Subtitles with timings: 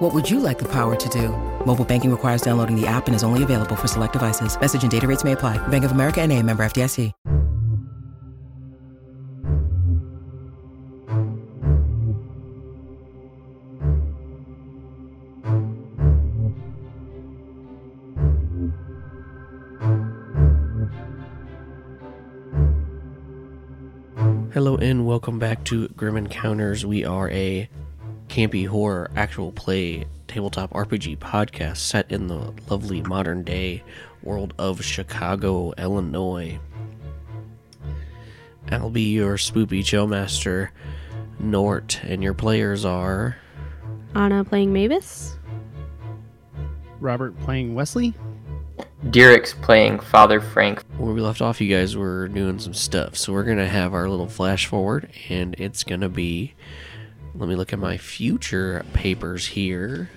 [0.00, 1.28] What would you like the power to do?
[1.66, 4.58] Mobile banking requires downloading the app and is only available for select devices.
[4.58, 5.58] Message and data rates may apply.
[5.68, 7.12] Bank of America and a member FDIC.
[24.54, 26.84] Hello and welcome back to Grim Encounters.
[26.86, 27.68] We are a
[28.30, 33.82] campy horror actual play tabletop RPG podcast set in the lovely modern day
[34.22, 36.60] world of Chicago, Illinois.
[38.70, 40.70] I'll be your spoopy master,
[41.40, 43.36] Nort, and your players are
[44.14, 45.36] Anna playing Mavis.
[47.00, 48.14] Robert playing Wesley.
[49.10, 50.84] Derek's playing Father Frank.
[50.98, 51.60] where we left off.
[51.60, 55.56] You guys were doing some stuff, so we're gonna have our little flash forward, and
[55.58, 56.54] it's gonna be.
[57.34, 60.10] Let me look at my future papers here.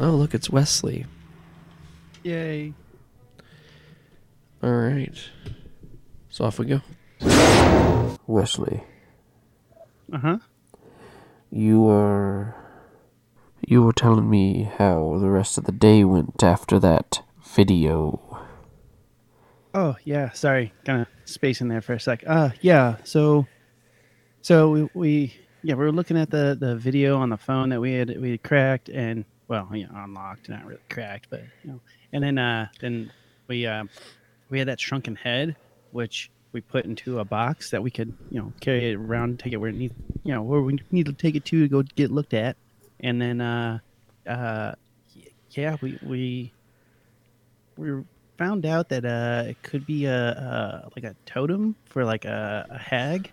[0.00, 1.06] Oh, look, it's Wesley.
[2.22, 2.72] Yay.
[4.62, 5.16] All right.
[6.30, 6.80] So off we go.
[8.26, 8.82] Wesley,
[10.12, 10.38] Uh huh.
[11.50, 12.54] you were
[13.66, 18.20] you were telling me how the rest of the day went after that video.
[19.74, 20.32] Oh yeah.
[20.32, 22.24] Sorry, kind of space in there for a sec.
[22.26, 22.96] Uh, yeah.
[23.04, 23.46] So,
[24.40, 27.80] so we, we yeah we were looking at the the video on the phone that
[27.80, 31.70] we had we had cracked and well you know unlocked not really cracked but you
[31.70, 31.80] know
[32.12, 33.10] and then uh then
[33.48, 33.84] we uh
[34.50, 35.56] we had that shrunken head
[35.92, 39.52] which we put into a box that we could you know carry it around take
[39.52, 39.94] it where it needs
[40.24, 42.56] you know where we need to take it to to go get looked at
[43.00, 43.78] and then uh
[44.26, 44.72] uh
[45.50, 46.52] yeah we we
[47.76, 48.02] we
[48.38, 52.66] found out that uh it could be a, a like a totem for like a,
[52.70, 53.32] a hag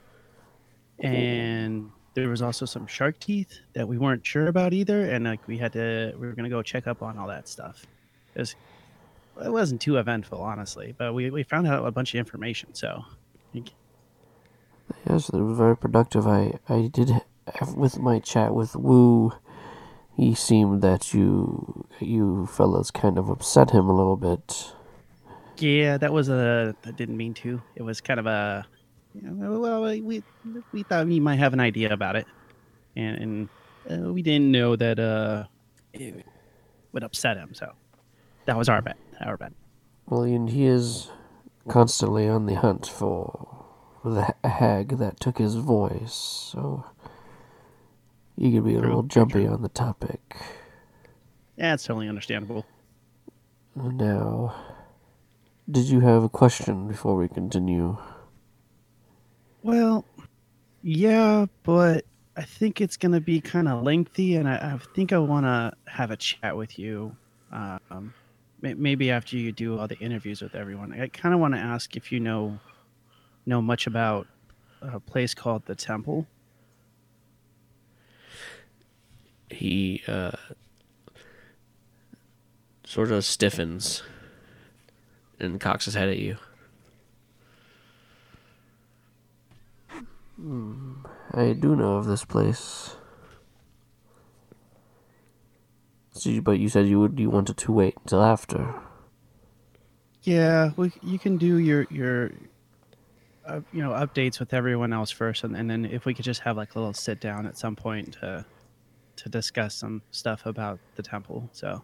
[1.00, 5.46] and there was also some shark teeth that we weren't sure about either and like
[5.48, 7.86] we had to we were gonna go check up on all that stuff
[8.34, 8.56] it, was,
[9.44, 13.04] it wasn't too eventful honestly but we, we found out a bunch of information so
[15.08, 16.28] Yes, it was very productive.
[16.28, 17.12] I, I did
[17.56, 19.32] have with my chat with Wu.
[20.16, 24.74] He seemed that you you fellas kind of upset him a little bit.
[25.58, 28.66] Yeah that was a i didn't mean to it was kind of a
[29.14, 30.22] you know, well we
[30.72, 32.28] we thought we might have an idea about it
[32.96, 33.50] and, and
[34.08, 35.46] uh, we didn't know that uh
[35.94, 36.26] it
[36.92, 37.72] would upset him so
[38.46, 39.54] that was our bet our bet
[40.08, 41.10] Well, and he is
[41.68, 43.66] constantly on the hunt for
[44.04, 46.86] the hag that took his voice, so
[48.38, 49.54] you could be a True, little jumpy true.
[49.54, 50.36] on the topic.
[51.58, 52.66] yeah it's totally understandable
[53.76, 54.54] Now,
[55.70, 57.98] did you have a question before we continue?
[59.64, 60.06] Well,
[60.84, 62.06] yeah, but
[62.38, 65.46] I think it's going to be kind of lengthy, and I, I think I want
[65.46, 67.16] to have a chat with you.
[67.52, 68.14] Um,
[68.62, 71.96] maybe after you do all the interviews with everyone, I kind of want to ask
[71.96, 72.60] if you know
[73.46, 74.28] know much about
[74.82, 76.28] a place called the Temple.
[79.50, 80.32] He uh,
[82.84, 84.04] sort of stiffens
[85.40, 86.38] and cocks his head at you.
[91.34, 92.96] I do know of this place.
[96.12, 98.74] So but you said you would you wanted to wait until after.
[100.24, 102.32] Yeah, we, you can do your your
[103.46, 106.42] uh, you know updates with everyone else first, and, and then if we could just
[106.42, 108.46] have like a little sit down at some point to
[109.18, 111.50] to discuss some stuff about the temple.
[111.54, 111.82] So.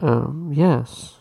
[0.00, 1.14] Um, yes.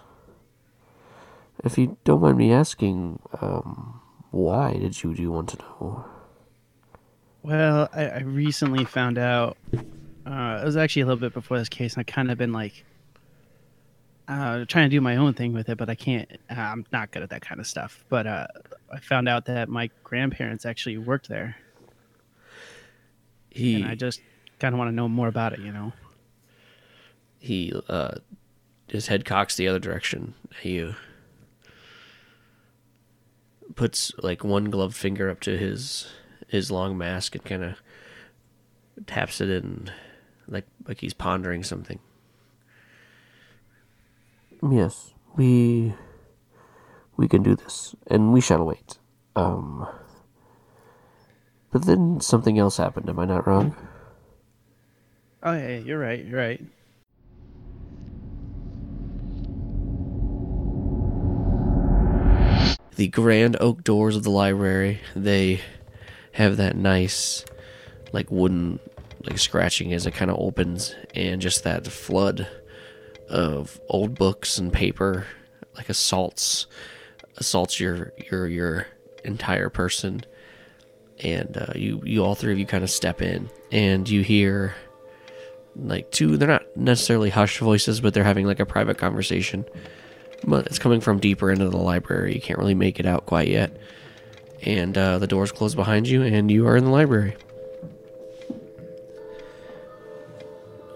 [1.64, 6.06] If you don't mind me asking, um, why did you do you want to know?
[7.44, 9.58] Well, I, I recently found out.
[10.26, 12.52] Uh, it was actually a little bit before this case, and I kind of been
[12.52, 12.84] like
[14.28, 16.30] uh, trying to do my own thing with it, but I can't.
[16.50, 18.04] I'm not good at that kind of stuff.
[18.10, 18.48] But uh,
[18.92, 21.56] I found out that my grandparents actually worked there,
[23.52, 24.22] He and I just
[24.60, 25.60] kind of want to know more about it.
[25.60, 25.94] You know?
[27.46, 28.16] he uh
[28.88, 30.96] his head cocks the other direction at you
[33.76, 36.08] puts like one gloved finger up to his
[36.48, 37.78] his long mask and kind of
[39.06, 39.92] taps it in
[40.48, 42.00] like like he's pondering something
[44.72, 45.94] Yes, we
[47.18, 48.98] we can do this, and we shall wait.
[49.36, 49.88] Um,
[51.72, 53.10] but then something else happened.
[53.10, 53.76] Am I not wrong?
[55.44, 56.24] Oh yeah, yeah, you're right.
[56.24, 56.64] You're right.
[62.96, 65.02] The grand oak doors of the library.
[65.16, 65.62] They
[66.32, 67.44] have that nice,
[68.14, 68.80] like wooden,
[69.24, 72.48] like scratching as it kind of opens, and just that flood
[73.30, 75.26] of old books and paper,
[75.76, 76.68] like assaults,
[77.38, 78.88] assaults your your your
[79.24, 80.24] entire person.
[81.20, 84.76] And uh, you you all three of you kind of step in, and you hear
[85.76, 86.38] like two.
[86.38, 89.66] They're not necessarily hushed voices, but they're having like a private conversation.
[90.44, 92.36] But it's coming from deeper into the library.
[92.36, 93.76] You can't really make it out quite yet.
[94.62, 97.36] And uh, the doors close behind you, and you are in the library.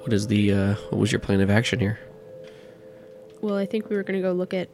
[0.02, 2.00] What is the uh, what was your plan of action here?
[3.42, 4.70] Well, I think we were gonna go look at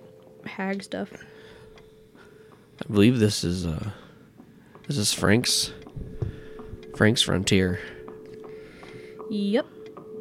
[0.45, 1.11] hag stuff.
[2.83, 3.91] I believe this is uh
[4.87, 5.71] this is Frank's
[6.95, 7.79] Frank's frontier.
[9.29, 9.65] Yep.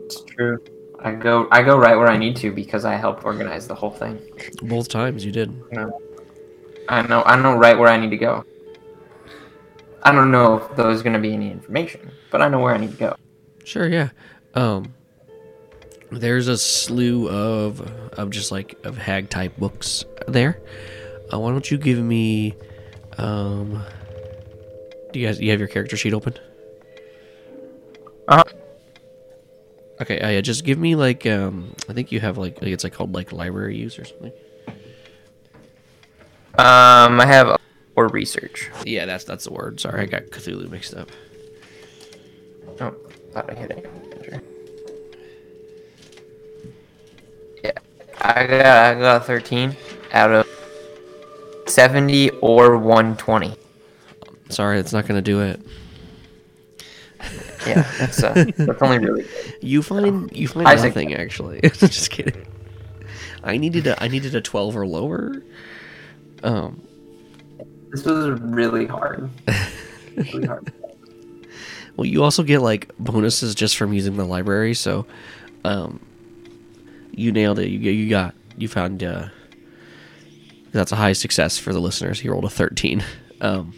[0.05, 0.59] It's true.
[1.05, 3.91] I go I go right where I need to because I helped organize the whole
[3.91, 4.19] thing.
[4.63, 5.55] Both times you did.
[6.89, 8.45] I know I know right where I need to go.
[10.03, 12.93] I don't know if there's gonna be any information, but I know where I need
[12.93, 13.17] to go.
[13.65, 14.09] Sure, yeah.
[14.55, 14.95] Um
[16.11, 17.83] there's a slew of
[18.19, 20.59] of just like of hag type books there.
[21.31, 22.55] Uh, why don't you give me
[23.19, 23.83] um
[25.13, 26.35] do you guys you have your character sheet open?
[28.27, 28.45] Uh-huh.
[30.01, 32.85] Okay, uh, yeah, just give me like um I think you have like, like it's
[32.85, 34.33] like called like library use or something.
[36.57, 37.59] Um, I have
[37.97, 38.71] or research.
[38.85, 39.81] Yeah, that's that's the word.
[39.81, 41.11] Sorry, I got Cthulhu mixed up.
[42.81, 42.95] Oh,
[43.33, 43.91] thought I hit it.
[47.63, 47.73] Yeah,
[48.21, 49.77] I got I got 13
[50.13, 50.47] out of
[51.67, 53.57] 70 or 120.
[54.49, 55.61] Sorry, it's not gonna do it.
[57.67, 59.31] Yeah, that's uh, that's only really good.
[59.65, 60.91] You find you find Isaac.
[60.91, 61.61] nothing actually.
[61.63, 62.47] Just kidding.
[63.43, 65.43] I needed a I needed a twelve or lower.
[66.43, 66.83] Um,
[67.91, 69.31] This was really hard.
[70.17, 70.73] Really hard.
[71.97, 74.75] well, you also get like bonuses just from using the library.
[74.75, 75.07] So,
[75.65, 75.99] um,
[77.11, 77.69] you nailed it.
[77.69, 79.29] You you got you found uh,
[80.71, 82.21] that's a high success for the listeners.
[82.21, 83.03] He rolled a thirteen.
[83.41, 83.75] Um,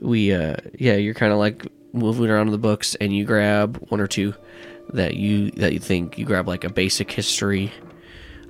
[0.00, 3.76] we uh, yeah, you're kind of like moving around in the books, and you grab
[3.88, 4.32] one or two
[4.92, 7.72] that you that you think you grab like a basic history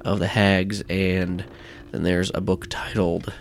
[0.02, 1.44] of the hags, and
[1.90, 3.32] then there's a book titled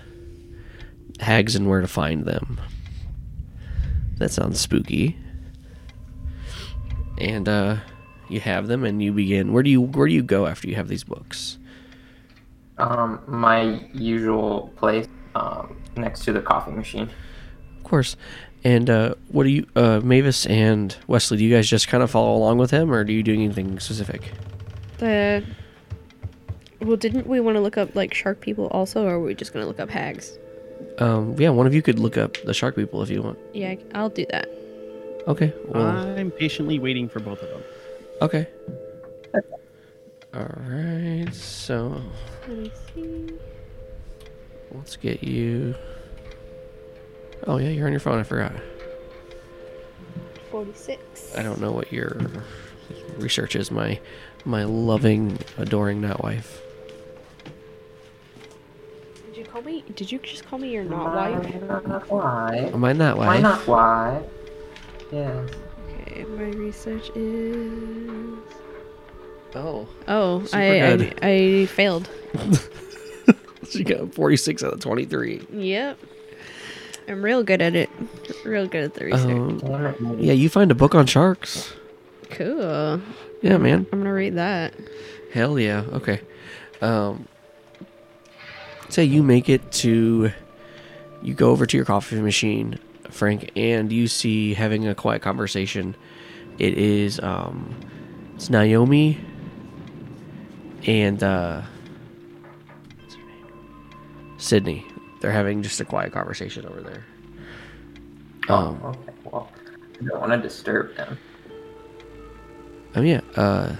[1.19, 2.59] "Hags and Where to Find Them."
[4.17, 5.17] That sounds spooky.
[7.19, 7.77] And uh,
[8.29, 9.53] you have them, and you begin.
[9.53, 11.57] Where do you where do you go after you have these books?
[12.77, 17.09] Um, my usual place, um, next to the coffee machine.
[17.77, 18.15] Of course.
[18.63, 21.37] And uh, what do you, uh, Mavis and Wesley?
[21.37, 23.79] Do you guys just kind of follow along with him, or do you do anything
[23.79, 24.31] specific?
[24.97, 25.43] The
[26.81, 29.53] well, didn't we want to look up like shark people also, or are we just
[29.53, 30.37] gonna look up hags?
[30.99, 33.37] Um, yeah, one of you could look up the shark people if you want.
[33.53, 34.47] Yeah, I'll do that.
[35.27, 35.53] Okay.
[35.67, 37.61] Well, I'm patiently waiting for both of them.
[38.21, 38.47] okay.
[40.33, 41.27] All right.
[41.33, 42.01] So
[42.47, 43.27] Let me see.
[44.71, 45.73] let's get you.
[47.47, 48.19] Oh yeah, you're on your phone.
[48.19, 48.51] I forgot.
[50.51, 51.33] Forty-six.
[51.35, 52.17] I don't know what your
[53.17, 53.71] research is.
[53.71, 53.99] My
[54.45, 56.61] my loving, adoring not wife.
[59.27, 59.83] Did you call me?
[59.95, 62.09] Did you just call me your not wife?
[62.09, 62.69] Why?
[62.73, 63.41] Am I not Why wife?
[63.43, 64.23] not why?
[65.11, 65.49] Yes.
[66.01, 68.37] Okay, my research is.
[69.55, 71.13] Oh, Oh, Super I, I.
[71.61, 72.09] I failed.
[73.69, 75.47] she got 46 out of 23.
[75.51, 75.97] Yep.
[77.07, 77.89] I'm real good at it.
[78.43, 79.31] Real good at the research.
[79.31, 80.25] Um, it, Moody.
[80.25, 81.73] yeah, you find a book on sharks.
[82.29, 83.01] cool.
[83.41, 83.85] Yeah, man.
[83.91, 84.73] I'm gonna read that.
[85.31, 85.83] Hell yeah.
[85.93, 86.21] Okay.
[86.81, 87.27] Um,
[88.89, 90.31] say you make it to,
[91.21, 95.95] you go over to your coffee machine, Frank, and you see having a quiet conversation.
[96.59, 97.75] It is um,
[98.35, 99.19] it's Naomi
[100.85, 101.61] and uh,
[103.01, 104.35] what's her name?
[104.37, 104.85] Sydney.
[105.19, 107.05] They're having just a quiet conversation over there.
[108.49, 109.11] Um, Oh, okay.
[109.25, 109.51] Well,
[109.99, 111.17] I don't want to disturb them.
[112.95, 113.21] Oh yeah.
[113.35, 113.75] Uh,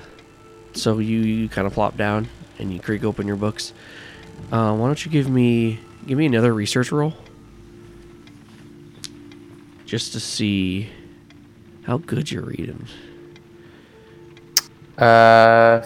[0.74, 2.27] so you, you kind of plop down
[2.60, 3.74] and you creak open your books.
[4.51, 7.13] Uh, why don't you give me give me another research roll,
[9.86, 10.89] just to see
[11.84, 12.86] how good you're reading.
[14.98, 15.82] Uh,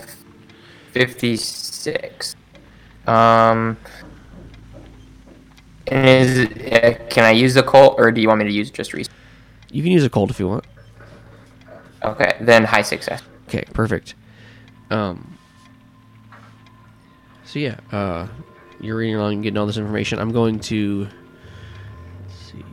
[0.91, 2.35] 56.
[3.07, 3.77] Um.
[5.91, 6.39] And is
[6.71, 9.13] uh, can I use the Colt or do you want me to use just recent?
[9.71, 10.65] You can use a cold if you want.
[12.03, 13.21] Okay, then high success.
[13.47, 14.15] Okay, perfect.
[14.89, 15.37] Um.
[17.43, 18.27] So yeah, uh,
[18.79, 20.19] you're reading along and getting all this information.
[20.19, 21.09] I'm going to.
[22.23, 22.65] Let's see.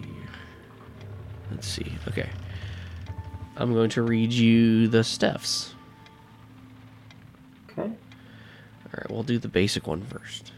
[1.51, 1.93] Let's see.
[2.07, 2.31] Okay.
[3.57, 5.75] I'm going to read you the steps.
[7.71, 7.83] Okay.
[7.83, 10.53] All right, we'll do the basic one first.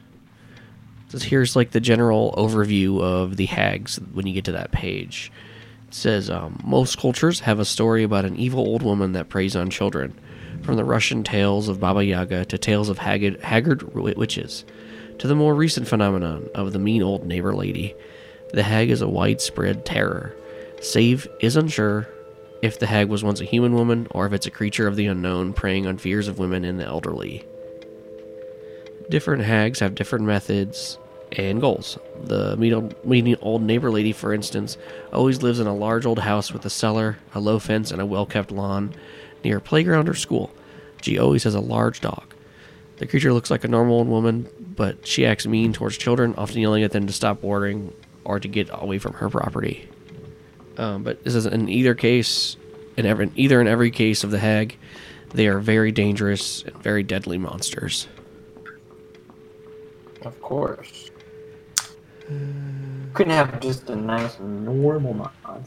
[1.11, 5.33] So here's like the general overview of the hags when you get to that page.
[5.88, 9.57] It says um, most cultures have a story about an evil old woman that preys
[9.57, 10.17] on children,
[10.62, 14.64] from the Russian tales of Baba Yaga to tales of haggard, haggard wi- witches,
[15.19, 17.93] to the more recent phenomenon of the mean old neighbor lady.
[18.52, 20.33] The hag is a widespread terror.
[20.81, 22.09] Save is unsure
[22.62, 25.07] if the hag was once a human woman or if it's a creature of the
[25.07, 27.45] unknown preying on fears of women and the elderly.
[29.11, 30.97] Different hags have different methods
[31.33, 31.99] and goals.
[32.23, 34.76] The mean old neighbor lady, for instance,
[35.12, 38.07] always lives in a large old house with a cellar, a low fence, and a
[38.07, 38.95] well kept lawn
[39.43, 40.52] near a playground or school.
[41.02, 42.35] She always has a large dog.
[42.99, 46.61] The creature looks like a normal old woman, but she acts mean towards children, often
[46.61, 49.88] yelling at them to stop watering or to get away from her property.
[50.76, 52.57] Um, but this is in either case,
[52.97, 54.79] in every, either in every case of the hag,
[55.35, 58.07] they are very dangerous and very deadly monsters.
[60.23, 61.11] Of course.
[63.15, 65.65] Couldn't have just a nice normal mod.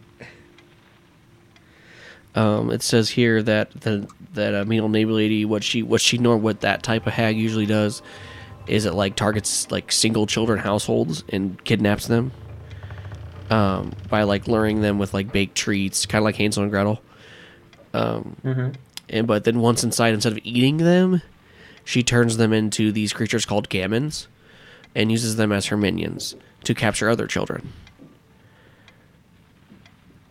[2.35, 6.17] Um, it says here that the that mean old neighbor lady, what she what she
[6.17, 8.01] know what that type of hag usually does,
[8.67, 12.31] is it like targets like single children households and kidnaps them.
[13.49, 17.01] Um, by like luring them with like baked treats, kind of like Hansel and Gretel.
[17.93, 18.35] Um,
[19.09, 21.21] and but then once inside, instead of eating them,
[21.83, 24.27] she turns them into these creatures called gammons,
[24.95, 27.73] and uses them as her minions to capture other children.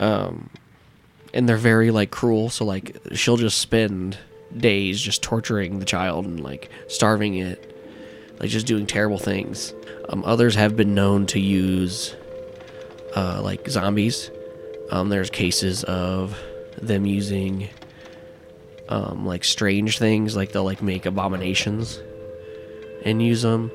[0.00, 0.50] Um,
[1.32, 4.18] and they're very like cruel so like she'll just spend
[4.56, 7.72] days just torturing the child and like starving it
[8.42, 9.72] like just doing terrible things.
[10.08, 12.16] Um, others have been known to use
[13.14, 14.30] uh, like zombies.
[14.90, 16.38] Um, there's cases of
[16.76, 17.68] them using
[18.88, 22.00] um, like strange things like they'll like make abominations
[23.04, 23.70] and use them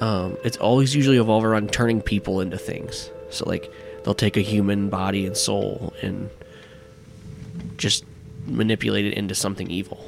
[0.00, 3.72] um, it's always usually evolve around turning people into things so like
[4.04, 6.30] they'll take a human body and soul and
[7.76, 8.04] just
[8.46, 10.04] manipulate it into something evil.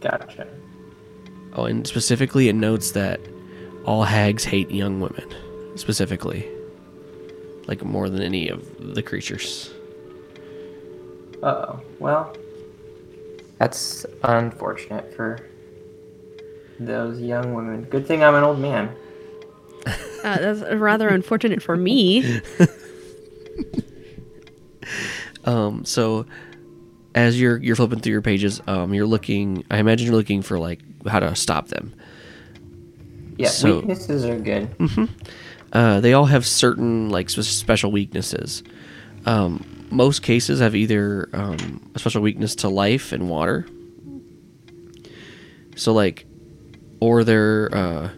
[0.00, 0.46] Gotcha.
[1.54, 3.20] Oh, and specifically, it notes that
[3.84, 5.28] all hags hate young women,
[5.76, 6.48] specifically,
[7.66, 9.70] like more than any of the creatures.
[11.42, 11.80] Uh oh.
[11.98, 12.34] Well,
[13.58, 15.49] that's unfortunate for
[16.80, 17.82] those young women.
[17.84, 18.90] Good thing I'm an old man.
[19.86, 19.92] Uh,
[20.38, 22.40] that's rather unfortunate for me.
[25.44, 26.26] Um, so
[27.14, 29.64] as you're you're flipping through your pages, um, you're looking.
[29.70, 31.94] I imagine you're looking for like how to stop them.
[33.38, 34.68] Yeah, So- weaknesses are good.
[35.72, 38.62] Uh, they all have certain like special weaknesses.
[39.24, 43.66] Um, most cases have either um, a special weakness to life and water.
[45.76, 46.26] So like,
[47.00, 48.10] or they're uh,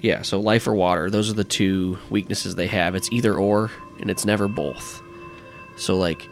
[0.00, 0.22] yeah.
[0.22, 1.10] So life or water.
[1.10, 2.94] Those are the two weaknesses they have.
[2.94, 3.70] It's either or,
[4.00, 5.02] and it's never both.
[5.76, 6.28] So like,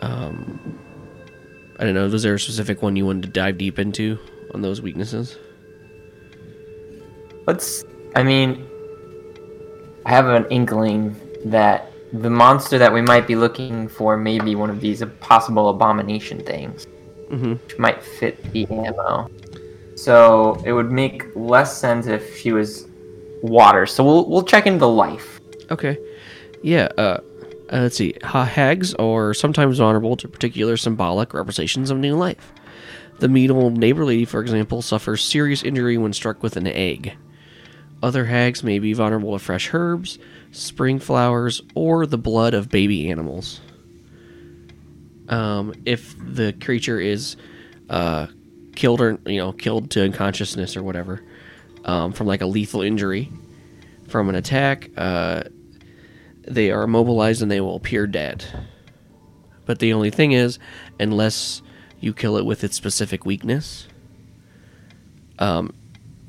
[0.00, 0.78] um,
[1.78, 2.08] I don't know.
[2.08, 4.18] Was there a specific one you wanted to dive deep into
[4.52, 5.38] on those weaknesses?
[7.46, 7.84] Let's.
[8.14, 8.66] I mean,
[10.04, 14.54] I have an inkling that the monster that we might be looking for may be
[14.54, 16.86] one of these possible abomination things,
[17.30, 17.52] Mm-hmm.
[17.52, 19.30] which might fit the ammo.
[20.02, 22.88] So it would make less sense if she was
[23.40, 23.86] water.
[23.86, 25.40] So we'll we'll check into the life.
[25.70, 25.96] Okay.
[26.60, 27.20] Yeah, uh,
[27.72, 28.16] uh, let's see.
[28.24, 32.52] Ha- hags are sometimes vulnerable to particular symbolic representations of new life.
[33.20, 37.16] The mean neighbor lady, for example, suffers serious injury when struck with an egg.
[38.02, 40.18] Other hags may be vulnerable to fresh herbs,
[40.50, 43.60] spring flowers, or the blood of baby animals.
[45.28, 47.36] Um, if the creature is
[47.88, 48.26] uh,
[48.74, 51.22] killed or you know killed to unconsciousness or whatever
[51.84, 53.30] um, from like a lethal injury
[54.12, 55.42] from an attack, uh,
[56.46, 58.44] they are immobilized and they will appear dead.
[59.64, 60.58] But the only thing is,
[61.00, 61.62] unless
[61.98, 63.88] you kill it with its specific weakness,
[65.38, 65.74] um,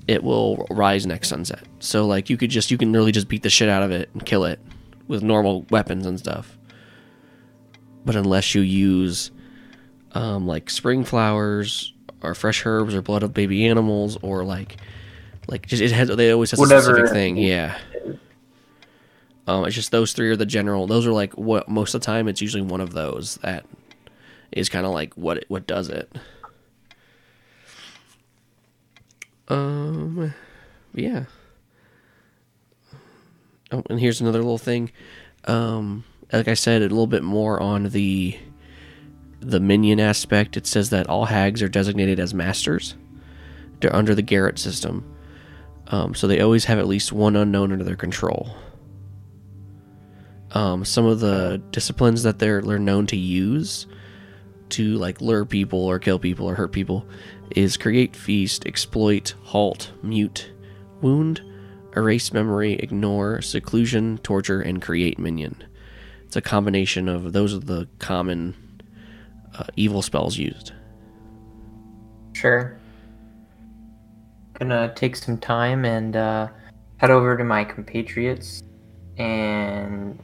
[0.07, 1.63] it will rise next sunset.
[1.79, 4.09] So like you could just you can literally just beat the shit out of it
[4.13, 4.59] and kill it
[5.07, 6.57] with normal weapons and stuff.
[8.05, 9.31] But unless you use
[10.13, 11.92] um, like spring flowers
[12.23, 14.77] are fresh herbs or blood of baby animals or like
[15.47, 17.37] like just it has they always has a specific thing.
[17.37, 17.77] Yeah.
[19.45, 20.87] Um, it's just those three are the general.
[20.87, 23.65] Those are like what most of the time it's usually one of those that
[24.51, 26.09] is kind of like what it, what does it.
[29.49, 30.33] Um,
[30.93, 31.25] yeah.
[33.71, 34.91] Oh, and here's another little thing.
[35.45, 38.37] Um, like I said, a little bit more on the
[39.49, 40.57] the minion aspect.
[40.57, 42.95] It says that all hags are designated as masters.
[43.79, 45.05] They're under the Garrett system,
[45.87, 48.55] um, so they always have at least one unknown under their control.
[50.51, 53.87] Um, some of the disciplines that they're they're known to use
[54.69, 57.05] to like lure people or kill people or hurt people
[57.51, 60.51] is create, feast, exploit, halt, mute,
[61.01, 61.41] wound,
[61.95, 65.63] erase memory, ignore, seclusion, torture, and create minion.
[66.23, 68.55] It's a combination of those are the common
[69.57, 70.73] uh, evil spells used.
[72.33, 72.77] Sure.
[74.59, 76.47] Gonna take some time and uh,
[76.97, 78.63] head over to my compatriots
[79.17, 80.19] and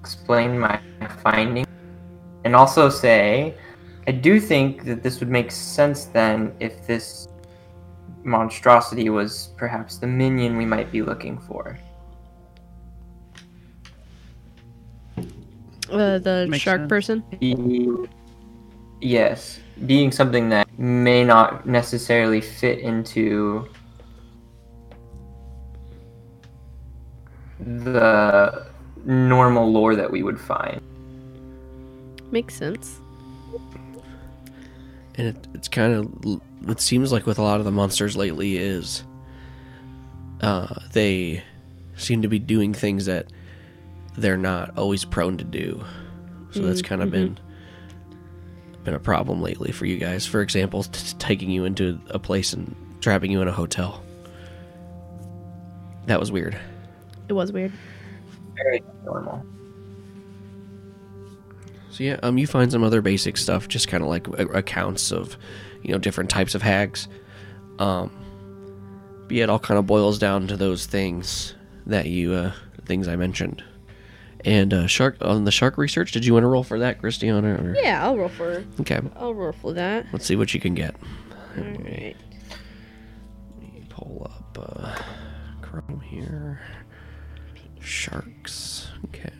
[0.00, 0.80] explain my
[1.22, 1.66] finding.
[2.44, 3.54] And also say,
[4.06, 7.28] I do think that this would make sense then if this
[8.22, 11.78] monstrosity was perhaps the minion we might be looking for.
[15.90, 16.88] Uh, the Makes shark sense.
[16.88, 17.24] person.
[17.40, 18.08] Be-
[19.00, 23.68] yes, being something that may not necessarily fit into
[27.60, 28.66] the
[29.04, 30.80] normal lore that we would find.
[32.30, 33.00] Makes sense.
[35.16, 38.56] and it, it's kind of it seems like with a lot of the monsters lately
[38.56, 39.04] is
[40.40, 41.42] uh, they
[41.96, 43.26] seem to be doing things that
[44.16, 45.84] they're not always prone to do
[46.50, 47.38] so that's kind of been
[48.84, 52.52] been a problem lately for you guys for example t- taking you into a place
[52.52, 54.02] and trapping you in a hotel
[56.06, 56.56] that was weird
[57.28, 57.72] It was weird.
[58.54, 59.44] Very normal.
[61.90, 65.10] So yeah, um, you find some other basic stuff, just kind of like a- accounts
[65.12, 65.36] of,
[65.82, 67.08] you know, different types of hags.
[67.78, 68.10] Um,
[69.26, 71.54] but yeah, it all kind of boils down to those things
[71.86, 72.52] that you, uh,
[72.84, 73.62] things I mentioned.
[74.44, 77.54] And uh, shark on the shark research, did you want to roll for that, Christiana?
[77.54, 77.74] Or?
[77.74, 78.62] Yeah, I'll roll for.
[78.80, 80.06] Okay, I'll roll for that.
[80.12, 80.94] let's see what you can get.
[81.56, 82.14] All right.
[83.58, 85.02] Let me pull up uh,
[85.62, 86.60] Chrome here.
[87.80, 88.88] Sharks.
[89.06, 89.30] Okay.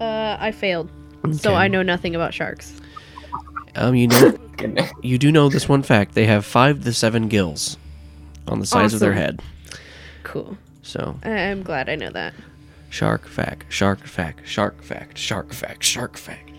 [0.00, 0.90] Uh, I failed,
[1.32, 2.80] so I know nothing about sharks.
[3.76, 4.36] Um, you know,
[5.02, 7.76] you do know this one fact: they have five to seven gills
[8.46, 9.40] on the sides of their head.
[10.22, 10.56] Cool.
[10.84, 12.34] So I- I'm glad I know that.
[12.90, 16.50] Shark fact, shark fact, shark fact, shark fact, shark fact.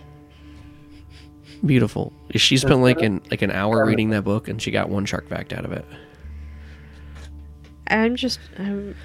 [1.66, 2.12] Beautiful.
[2.36, 5.30] She spent like an like an hour reading that book, and she got one shark
[5.30, 5.86] fact out of it.
[7.88, 8.40] I'm just.
[8.58, 8.96] I'm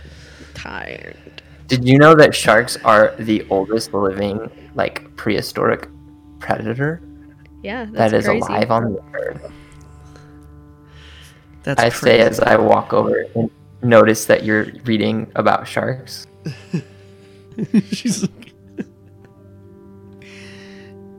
[0.55, 1.43] tired.
[1.69, 5.89] Did you know that sharks are the oldest living, like, prehistoric
[6.41, 7.01] predator
[7.63, 8.41] Yeah, that's that is crazy.
[8.41, 9.53] alive on the earth?
[11.63, 13.49] That's I say as I walk over and
[13.83, 16.27] notice that you're reading about sharks.
[17.91, 18.53] She's like,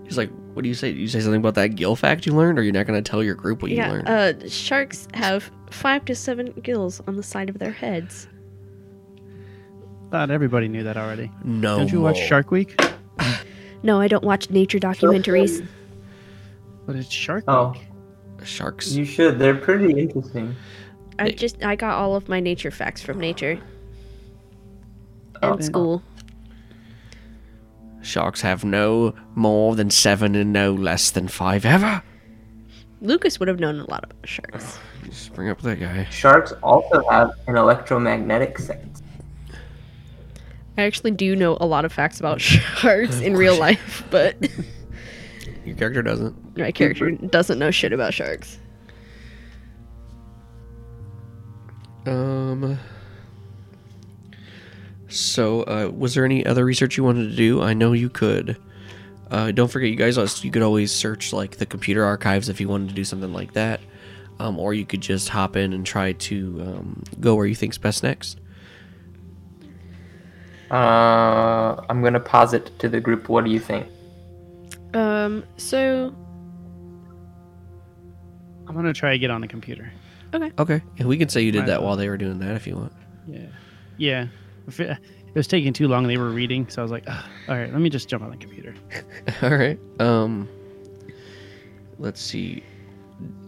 [0.06, 0.90] He's like, what do you say?
[0.90, 3.24] You say something about that gill fact you learned, or you're not going to tell
[3.24, 4.08] your group what you Yeah, learned?
[4.10, 8.28] uh, sharks have five to seven gills on the side of their heads.
[10.12, 11.32] Thought everybody knew that already.
[11.46, 11.78] no.
[11.78, 12.18] Don't you watch.
[12.20, 12.80] Shark Week?
[13.84, 15.66] No, I don't watch nature documentaries.
[16.86, 17.74] But it's Shark Oh.
[18.44, 18.92] Sharks.
[18.92, 19.40] You should.
[19.40, 20.56] They're pretty interesting.
[21.20, 23.60] I just I got all of my nature facts from nature
[25.44, 25.54] Oh.
[25.54, 26.04] in school.
[28.02, 32.02] Sharks have no more than seven and no less than five ever.
[33.02, 34.78] Lucas would have known a lot about sharks.
[35.06, 36.06] Just bring up that guy.
[36.12, 39.02] Sharks also have an electromagnetic sense.
[40.78, 44.36] I actually do know a lot of facts about sharks in real life, but
[45.66, 46.58] Your character doesn't.
[46.58, 48.60] my character doesn't know shit about sharks.
[52.06, 52.80] Um.
[55.08, 57.62] So, uh, was there any other research you wanted to do?
[57.62, 58.58] I know you could.
[59.30, 62.68] Uh, don't forget, you guys, you could always search like the computer archives if you
[62.68, 63.80] wanted to do something like that,
[64.40, 67.78] um, or you could just hop in and try to um, go where you think's
[67.78, 68.40] best next.
[70.70, 73.28] Uh, I'm gonna posit to the group.
[73.28, 73.88] What do you think?
[74.94, 76.16] Um, so
[78.68, 79.92] I'm gonna try to get on the computer.
[80.34, 80.82] Okay, Okay.
[80.98, 82.76] and we can say you did Might that while they were doing that if you
[82.76, 82.94] want.
[83.28, 83.48] Yeah.
[83.98, 84.28] Yeah.
[84.68, 86.08] If it, it was taking too long.
[86.08, 88.32] They were reading, so I was like, "Ugh, all right, let me just jump on
[88.32, 88.74] the computer.
[89.42, 89.80] All right.
[90.00, 90.48] Um
[92.00, 92.64] let's see.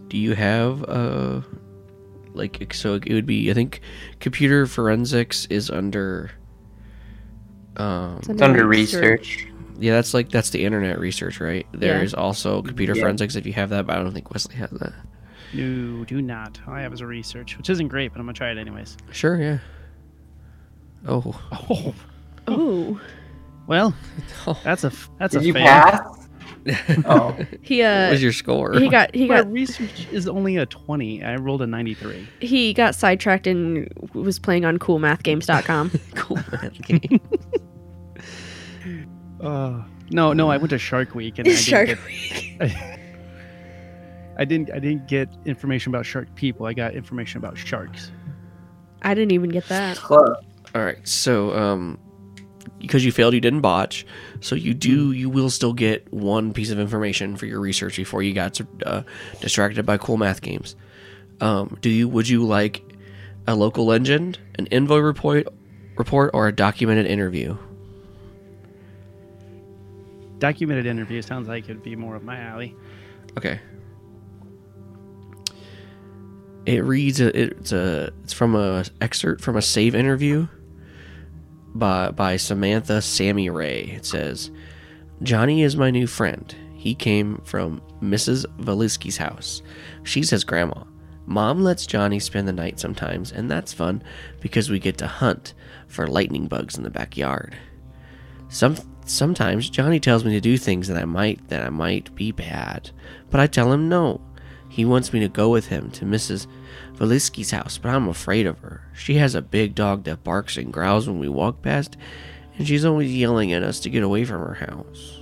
[0.08, 1.40] Do you have uh
[2.34, 3.80] like so it would be I think
[4.20, 6.30] computer forensics is under
[7.76, 9.46] um It's under research.
[9.78, 11.66] yeah, that's like that's the internet research, right?
[11.72, 12.20] There is Yeah.
[12.20, 13.02] also computer Yeah.
[13.02, 14.92] forensics if you have that, but I don't think Wesley has that.
[15.54, 16.60] No, do not.
[16.66, 18.96] All I have is a research, which isn't great, but I'm gonna try it anyways.
[19.12, 19.58] Sure, yeah.
[21.06, 21.40] Oh.
[21.68, 21.94] Oh,
[22.46, 23.00] Oh,
[23.66, 23.94] well,
[24.64, 25.64] that's a that's Did a you fail.
[25.64, 26.10] pass?
[27.06, 28.72] Oh, he what uh was your score?
[28.74, 31.22] he got he My got research is only a 20.
[31.22, 32.26] I rolled a 93.
[32.40, 35.90] he got sidetracked and was playing on coolmathgames.com.
[36.14, 37.20] cool math game.
[39.40, 42.56] Uh, no, no, I went to Shark Week and I didn't Shark get- Week.
[42.60, 42.98] I
[44.44, 46.66] didn't I didn't get information about shark people.
[46.66, 48.10] I got information about sharks.
[49.02, 50.02] I didn't even get that.
[50.10, 51.98] All right, so um,
[52.80, 54.04] because you failed, you didn't botch.
[54.40, 58.22] So you do, you will still get one piece of information for your research before
[58.22, 59.02] you got uh,
[59.40, 60.74] distracted by cool math games.
[61.40, 62.08] Um, do you?
[62.08, 62.82] Would you like
[63.46, 65.46] a local legend, an envoy report,
[65.96, 67.56] report, or a documented interview?
[70.38, 72.74] Documented interview sounds like it'd be more of my alley.
[73.36, 73.60] Okay.
[76.66, 80.48] It reads it's a it's from a excerpt from a save interview
[81.74, 83.82] by by Samantha Sammy Ray.
[83.96, 84.50] It says,
[85.22, 86.54] "Johnny is my new friend.
[86.74, 88.46] He came from Mrs.
[88.58, 89.62] Valisky's house.
[90.04, 90.84] She's his grandma.
[91.26, 94.02] Mom lets Johnny spend the night sometimes, and that's fun
[94.40, 95.54] because we get to hunt
[95.88, 97.56] for lightning bugs in the backyard.
[98.48, 102.32] Some sometimes Johnny tells me to do things that I might that I might be
[102.32, 102.90] bad,
[103.30, 104.20] but I tell him no.
[104.74, 106.48] He wants me to go with him to Mrs.
[106.94, 108.82] Valisky's house, but I'm afraid of her.
[108.92, 111.96] She has a big dog that barks and growls when we walk past,
[112.58, 115.20] and she's always yelling at us to get away from her house.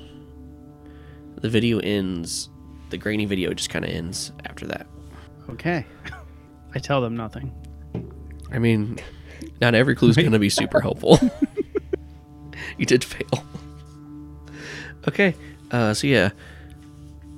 [1.43, 2.49] The video ends.
[2.89, 4.87] The grainy video just kind of ends after that.
[5.51, 5.85] Okay.
[6.75, 7.53] I tell them nothing.
[8.51, 9.01] I mean,
[9.61, 11.19] not every clue's going to be super helpful.
[12.79, 13.45] you did fail.
[15.07, 15.35] Okay,
[15.73, 16.31] uh, so yeah,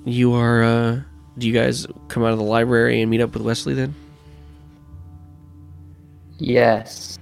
[0.04, 0.62] you are.
[0.62, 1.00] Uh,
[1.38, 3.94] do you guys come out of the library and meet up with Wesley then?
[6.38, 7.18] Yes.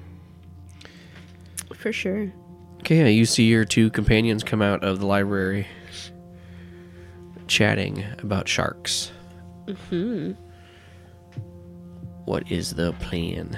[1.74, 2.32] For sure.
[2.80, 5.66] Okay, yeah, you see your two companions come out of the library,
[7.46, 9.12] chatting about sharks.
[9.88, 10.32] Hmm.
[12.24, 13.56] What is the plan?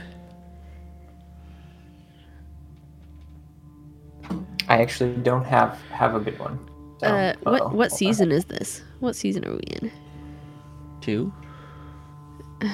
[4.68, 6.58] I actually don't have have a good one.
[7.00, 8.82] So, Uh, what what season is this?
[9.00, 9.90] What season are we in?
[11.04, 11.32] Two?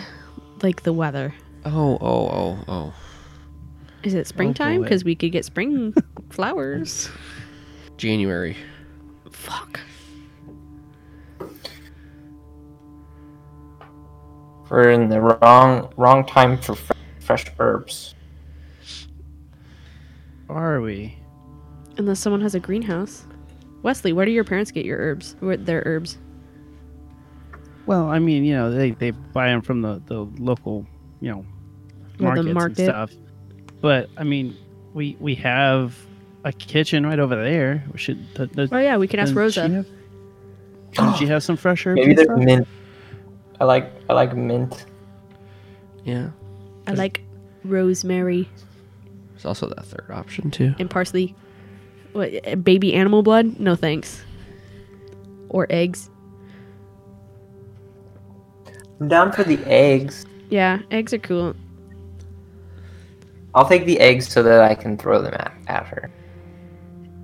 [0.62, 1.34] Like the weather.
[1.64, 2.94] Oh, oh, oh, oh.
[4.02, 4.74] Is it springtime?
[4.74, 4.82] Oh, boy.
[4.84, 5.94] Because we could get spring
[6.28, 7.08] flowers.
[7.96, 8.58] January.
[9.30, 9.80] Fuck.
[14.68, 18.14] We're in the wrong wrong time for fre- fresh herbs.
[20.50, 21.16] Are we?
[21.96, 23.24] Unless someone has a greenhouse.
[23.82, 25.36] Wesley, where do your parents get your herbs?
[25.40, 26.18] Where their herbs?
[27.90, 30.86] Well, I mean, you know, they, they buy them from the, the local,
[31.20, 31.44] you know,
[32.20, 32.84] Yeah, the markets and market.
[32.84, 33.10] stuff.
[33.80, 34.56] But I mean,
[34.94, 35.96] we we have
[36.44, 37.82] a kitchen right over there.
[37.92, 38.32] We should.
[38.34, 39.68] The, the, Oh yeah, we can ask doesn't she Rosa.
[39.74, 39.86] have-
[40.92, 42.00] doesn't she have some fresh herbs?
[42.00, 42.68] Maybe there's mint.
[43.60, 44.84] I like I like mint.
[46.04, 46.30] Yeah.
[46.86, 47.22] I like
[47.64, 48.48] rosemary
[49.32, 50.74] There's also that third option, too.
[50.78, 51.34] and parsley.
[52.12, 52.30] What?
[52.46, 53.58] uh, Baby animal blood?
[53.60, 54.22] No thanks.
[55.48, 56.08] Or eggs.
[59.00, 60.26] I'm down for the eggs.
[60.50, 61.54] Yeah, eggs are cool.
[63.54, 66.10] I'll take the eggs so that I can throw them at, at her.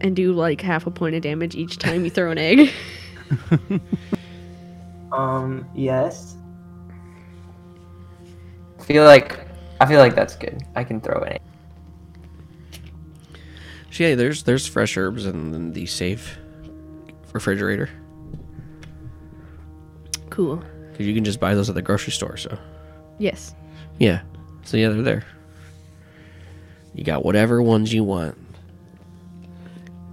[0.00, 2.72] And do like half a point of damage each time you throw an egg.
[5.12, 6.36] Um, yes.
[8.78, 9.46] I feel like
[9.80, 10.62] I feel like that's good.
[10.74, 11.42] I can throw an egg.
[13.92, 16.36] So yeah, there's there's fresh herbs in the safe
[17.32, 17.88] refrigerator
[20.36, 20.62] cool.
[20.96, 22.37] Because you can just buy those at the grocery store.
[22.38, 22.56] So
[23.18, 23.54] Yes.
[23.98, 24.22] yeah,
[24.64, 25.24] so yeah, they're there.
[26.94, 28.38] You got whatever ones you want.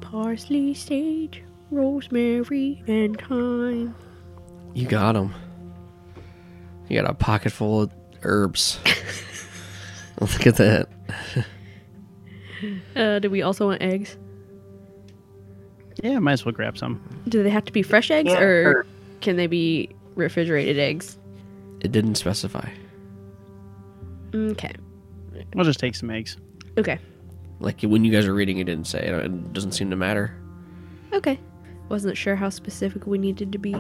[0.02, 1.42] Parsley, sage,
[1.72, 3.96] rosemary, and thyme.
[4.74, 5.34] You got them.
[6.90, 7.92] You got a pocket full of
[8.24, 8.80] herbs.
[10.22, 10.90] Look at that.
[12.96, 14.18] Uh, do we also want eggs?
[16.04, 17.02] Yeah, might as well grab some.
[17.28, 18.86] Do they have to be fresh eggs Yeah, or or-
[19.22, 21.18] can they be refrigerated eggs?
[21.82, 22.70] It didn't specify.
[24.34, 24.72] Okay.
[25.58, 26.38] I'll just take some eggs.
[26.78, 27.00] Okay.
[27.60, 29.00] Like when you guys are reading, it didn't say.
[29.06, 30.36] It It doesn't seem to matter.
[31.14, 31.40] Okay.
[31.90, 33.76] Wasn't sure how specific we needed to be.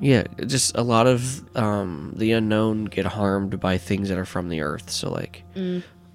[0.00, 4.48] Yeah, just a lot of um, the unknown get harmed by things that are from
[4.48, 4.88] the earth.
[4.88, 5.44] So like,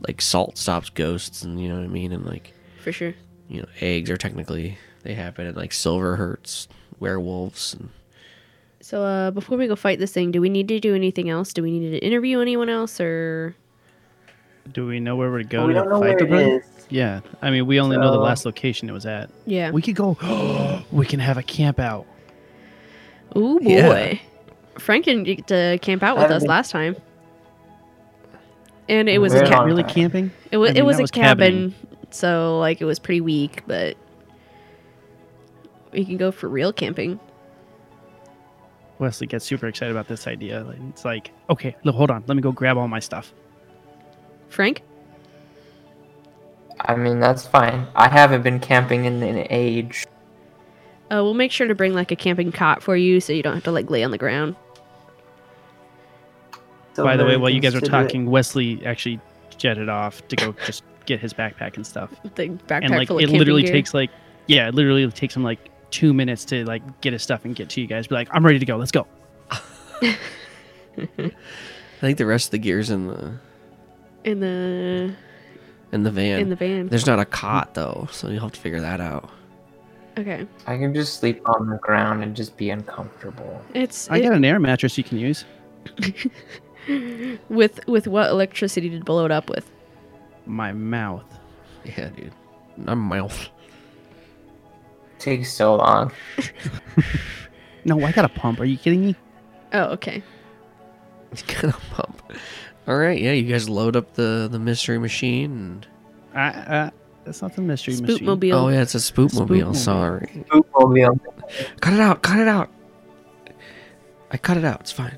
[0.08, 3.14] like salt stops ghosts, and you know what I mean, and like For sure.
[3.48, 6.68] you know eggs are technically they happen, and like silver hurts
[7.00, 7.76] werewolves.
[7.76, 7.90] And
[8.86, 11.54] So uh before we go fight this thing, do we need to do anything else?
[11.54, 13.56] Do we need to interview anyone else or
[14.72, 16.52] Do we know where we're going go we to fight the it thing?
[16.60, 16.86] is.
[16.92, 19.32] Yeah, I mean, we only know the last location it was at.
[19.48, 19.72] Yeah.
[19.72, 20.16] We could go.
[20.92, 22.06] we can have a camp out.
[23.36, 23.66] Ooh boy.
[23.66, 24.20] Yeah.
[24.78, 26.96] Frank didn't get to camp out with us been- last time.
[28.88, 29.92] And it was a ca- Really time.
[29.92, 30.32] camping?
[30.52, 31.76] it was I it was a was cabin, cabining.
[32.12, 33.98] so like it was pretty weak, but
[35.92, 37.20] we can go for real camping.
[39.00, 40.64] Wesley gets super excited about this idea.
[40.64, 42.24] Like, It's like, okay, look, hold on.
[42.28, 43.34] Let me go grab all my stuff.
[44.50, 44.82] Frank?
[46.82, 47.88] I mean, that's fine.
[47.96, 50.06] I haven't been camping in an age.
[51.12, 53.54] Uh, we'll make sure to bring like a camping cot for you so you don't
[53.54, 54.56] have to like lay on the ground.
[56.94, 58.08] So By the way, while you guys are considerate.
[58.08, 59.20] talking, Wesley actually
[59.58, 62.12] jetted off to go just get his backpack and stuff.
[62.36, 63.72] The backpack and like full of it camping literally gear.
[63.74, 64.10] takes like
[64.48, 65.60] yeah, it literally takes him like
[65.92, 68.08] two minutes to like get his stuff and get to you guys.
[68.08, 68.78] Be like, I'm ready to go.
[68.78, 69.08] Let's go.
[70.98, 71.38] I
[72.02, 73.34] think the rest of the gear's in the
[74.24, 75.14] in the
[75.92, 76.40] in the van.
[76.40, 76.88] in the van.
[76.88, 79.30] There's not a cot though, so you'll have to figure that out.
[80.18, 83.62] Okay, I can just sleep on the ground and just be uncomfortable.
[83.74, 85.46] it's I it- got an air mattress you can use.
[87.50, 89.70] with with what electricity to blow it up with.
[90.46, 91.26] My mouth.
[91.84, 92.32] Yeah, dude.
[92.88, 93.50] I'm mouth.
[95.20, 96.12] Takes so long.
[97.86, 98.60] No, I got a pump.
[98.60, 99.16] Are you kidding me?
[99.72, 100.24] Oh, okay.
[101.32, 102.22] It's gonna pump.
[102.88, 103.34] All right, yeah.
[103.34, 105.52] You guys load up the the mystery machine.
[105.52, 105.88] And...
[106.34, 106.90] I, uh,
[107.26, 108.20] that's not the mystery machine.
[108.20, 108.54] Spoopmobile.
[108.54, 109.48] Oh yeah, it's a spoopmobile.
[109.48, 109.76] Spoopmobile.
[109.76, 110.46] Sorry.
[110.48, 111.20] Spoopmobile.
[111.82, 112.22] Cut it out.
[112.22, 112.70] Cut it out.
[114.32, 114.80] I cut it out.
[114.82, 115.18] It's fine.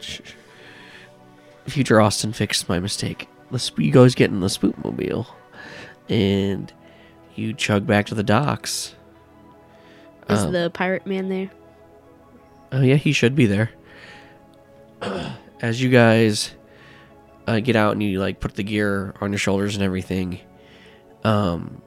[1.66, 3.28] Future Austin fixed my mistake.
[3.50, 5.26] The sp- you guys get in the spoopmobile,
[6.08, 6.72] and
[7.34, 8.94] you chug back to the docks.
[10.28, 11.50] Is Um, the pirate man there?
[12.70, 13.70] Oh yeah, he should be there.
[15.60, 16.52] As you guys
[17.46, 20.40] uh, get out and you like put the gear on your shoulders and everything,
[21.24, 21.82] um,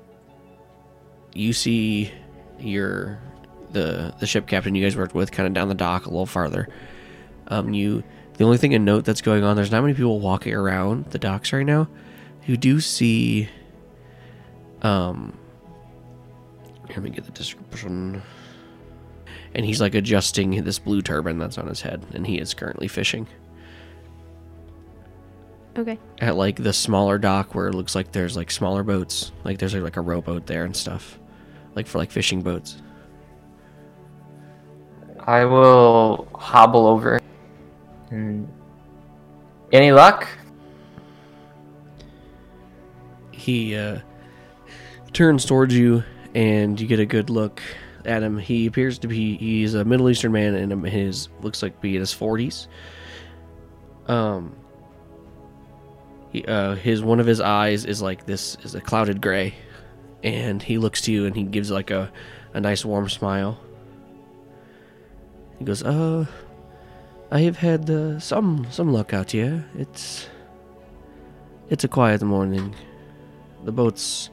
[1.33, 2.11] you see
[2.59, 3.19] your
[3.71, 6.25] the the ship captain you guys worked with kind of down the dock a little
[6.25, 6.67] farther.
[7.47, 8.03] Um, you
[8.37, 9.55] the only thing to note that's going on.
[9.55, 11.87] There's not many people walking around the docks right now.
[12.45, 13.49] You do see.
[14.85, 15.35] Um,
[16.89, 18.21] let me get the description
[19.55, 22.87] and he's like adjusting this blue turban that's on his head and he is currently
[22.87, 23.25] fishing
[25.77, 25.97] Okay.
[26.19, 29.73] at like the smaller dock where it looks like there's like smaller boats like there's
[29.73, 31.17] like a rowboat there and stuff
[31.73, 32.77] like for like fishing boats
[35.27, 37.19] I will hobble over.
[38.11, 38.47] And
[39.71, 40.27] any luck?
[43.31, 43.99] he uh
[45.15, 46.03] turns towards you
[46.35, 47.61] and you get a good look
[48.03, 48.37] at him.
[48.37, 52.01] He appears to be he's a middle eastern man and his looks like be in
[52.01, 52.67] his 40s
[54.07, 54.55] um
[56.31, 59.55] he, uh his one of his eyes is like this is a clouded gray.
[60.23, 62.11] And he looks to you and he gives like a
[62.53, 63.59] a nice warm smile.
[65.59, 66.25] He goes uh
[67.31, 69.65] i have had uh, some some luck out here.
[69.75, 70.27] It's
[71.69, 72.75] it's a quiet morning.
[73.63, 74.29] The boats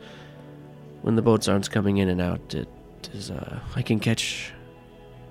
[1.02, 2.68] when the boats aren't coming in and out it
[3.12, 4.52] is uh i can catch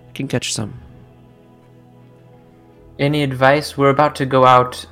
[0.10, 0.74] i can catch some
[3.00, 3.78] Any advice?
[3.78, 4.86] We're about to go out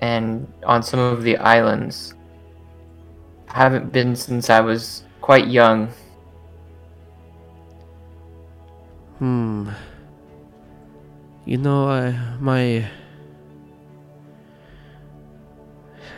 [0.00, 2.14] and on some of the islands.
[3.48, 5.88] I haven't been since I was quite young.
[9.18, 9.70] hmm
[11.46, 12.10] you know i
[12.40, 12.84] my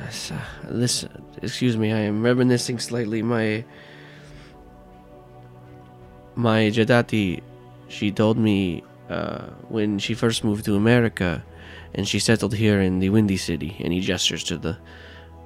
[0.32, 1.04] uh, this
[1.42, 3.64] excuse me i am reminiscing slightly my
[6.36, 7.42] my jadati
[7.88, 11.42] she told me uh, when she first moved to america
[11.94, 14.76] and she settled here in the windy city and he gestures to the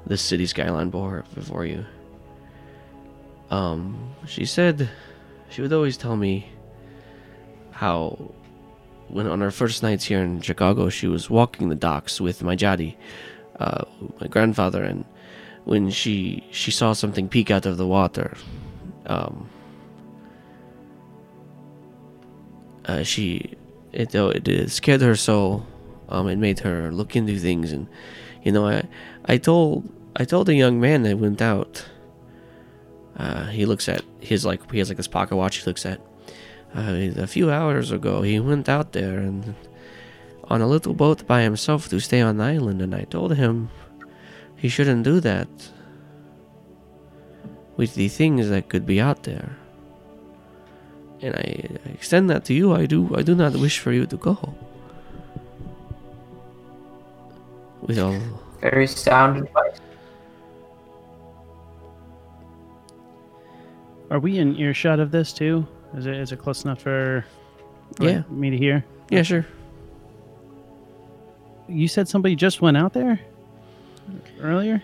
[0.07, 1.85] the city skyline before, you.
[3.51, 4.89] Um she said
[5.49, 6.49] she would always tell me
[7.71, 8.33] how
[9.09, 12.55] when on her first nights here in chicago she was walking the docks with my
[12.55, 12.95] jadi
[13.59, 13.85] uh,
[14.21, 15.05] my grandfather and
[15.65, 18.37] when she she saw something peek out of the water
[19.07, 19.49] um
[22.87, 23.55] uh, she
[23.93, 25.67] it, it scared her so
[26.09, 27.89] um it made her look into things and
[28.43, 28.83] you know i
[29.27, 31.87] i told I told the young man that went out.
[33.17, 35.59] Uh, he looks at his like he has like this pocket watch.
[35.59, 36.01] He looks at
[36.75, 38.23] uh, a few hours ago.
[38.23, 39.55] He went out there and
[40.45, 43.71] on a little boat by himself to stay on the island, and I told him
[44.57, 45.49] he shouldn't do that
[47.77, 49.57] with the things that could be out there.
[51.23, 52.73] And I extend that to you.
[52.75, 53.15] I do.
[53.15, 54.55] I do not wish for you to go.
[57.83, 58.17] With all
[58.61, 59.79] Very sound advice.
[64.11, 65.67] Are we in earshot of this too?
[65.97, 67.25] Is it is it close enough for
[67.99, 68.23] like, Yeah.
[68.31, 68.85] me to hear?
[69.11, 69.47] yeah, sure.
[71.69, 73.21] You said somebody just went out there
[74.41, 74.83] earlier.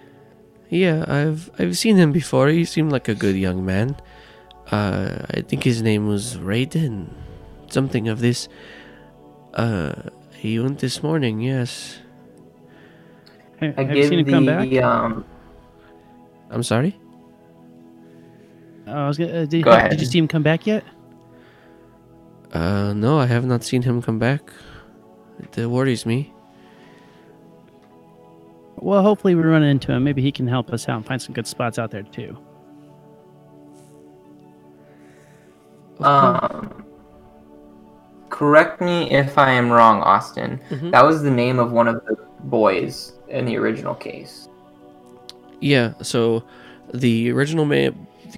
[0.71, 2.49] Yeah, I've I've seen him before.
[2.49, 3.97] He seemed like a good young man.
[4.71, 7.09] Uh, I think his name was Raiden,
[7.71, 8.49] something of this.
[9.55, 9.95] Uh,
[10.35, 11.41] he went this morning.
[11.41, 11.99] Yes.
[13.61, 14.69] Ha- I Have you seen him come back?
[14.69, 15.25] the um.
[16.51, 16.97] I'm sorry.
[18.87, 19.91] Oh, I was gonna, uh, did, Go ahead.
[19.91, 20.85] did you see him come back yet?
[22.53, 24.53] Uh, no, I have not seen him come back.
[25.41, 26.33] It uh, worries me.
[28.77, 30.05] Well, hopefully we run into him.
[30.05, 32.37] Maybe he can help us out and find some good spots out there too.
[36.01, 36.85] Um,
[38.29, 40.61] correct me if I am wrong, Austin.
[40.71, 40.91] Mhm.
[40.91, 44.49] That was the name of one of the boys in the original case.
[45.61, 45.95] Yeah.
[46.03, 46.45] So,
[46.93, 47.91] the original ma-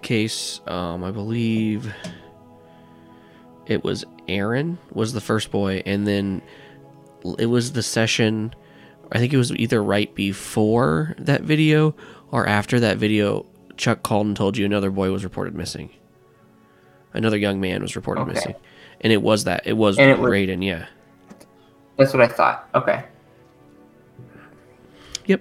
[0.03, 1.93] case, um, I believe
[3.67, 6.43] it was Aaron was the first boy, and then
[7.39, 8.55] it was the session.
[9.11, 11.95] I think it was either right before that video
[12.31, 13.47] or after that video.
[13.77, 15.91] Chuck called and told you another boy was reported missing.
[17.15, 18.33] Another young man was reported Okay.
[18.33, 18.55] missing,
[19.01, 20.65] and it was that it was And it was- Raiden.
[20.65, 20.87] Yeah.
[21.97, 22.69] That's what I thought.
[22.75, 23.03] Okay.
[25.27, 25.41] Yep.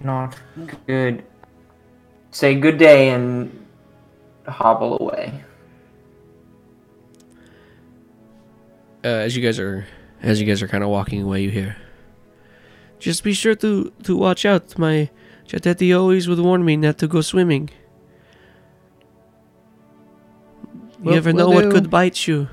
[0.00, 0.36] Not
[0.86, 1.24] good.
[2.30, 3.66] Say good day and
[4.46, 5.42] hobble away.
[9.04, 9.86] uh, as you guys are
[10.20, 11.76] as you guys are kind of walking away, you hear.
[12.98, 14.76] Just be sure to to watch out.
[14.78, 15.10] My
[15.48, 17.70] Chateti always would warn me not to go swimming.
[20.98, 21.72] You Will- never will know what do.
[21.72, 22.48] could bite you.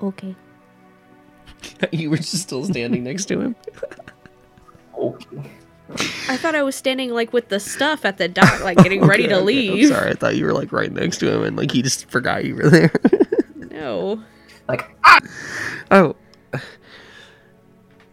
[0.00, 0.34] Okay.
[1.92, 3.56] you were just still standing next to him.
[4.98, 5.38] Okay.
[6.28, 9.28] I thought I was standing like with the stuff at the dock, like getting ready
[9.28, 9.90] to leave.
[9.92, 12.10] I'm sorry, I thought you were like right next to him, and like he just
[12.10, 12.90] forgot you were there.
[13.70, 14.20] No.
[14.66, 14.90] Like
[15.92, 16.16] oh.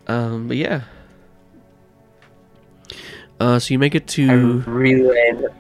[0.08, 0.82] Um, but yeah.
[3.40, 4.60] Uh, so you make it I to.
[4.62, 5.32] relay.
[5.34, 5.54] The,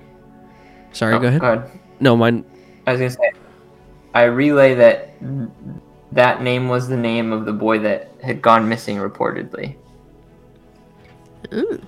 [0.91, 1.41] Sorry, oh, go ahead.
[1.41, 1.79] Go ahead.
[1.99, 2.45] No, mine.
[2.87, 3.31] I was gonna say,
[4.13, 5.13] I relay that
[6.11, 9.75] that name was the name of the boy that had gone missing reportedly.
[11.53, 11.81] Ooh.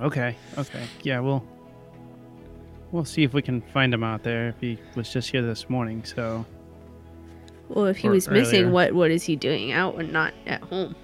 [0.00, 0.34] Okay.
[0.56, 0.84] Okay.
[1.02, 1.20] Yeah.
[1.20, 1.44] We'll
[2.90, 4.48] we'll see if we can find him out there.
[4.48, 6.46] If he was just here this morning, so
[7.68, 10.62] Well, if he Or was missing, what what is he doing out and not at
[10.62, 10.94] home?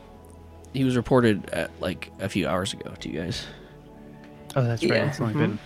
[0.77, 3.47] He was reported at like a few hours ago to you guys.
[4.55, 4.93] oh, that's right.
[4.93, 5.09] Yeah.
[5.09, 5.59] It's only been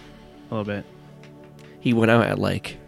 [0.51, 0.85] a little bit.
[1.81, 2.79] He went out at like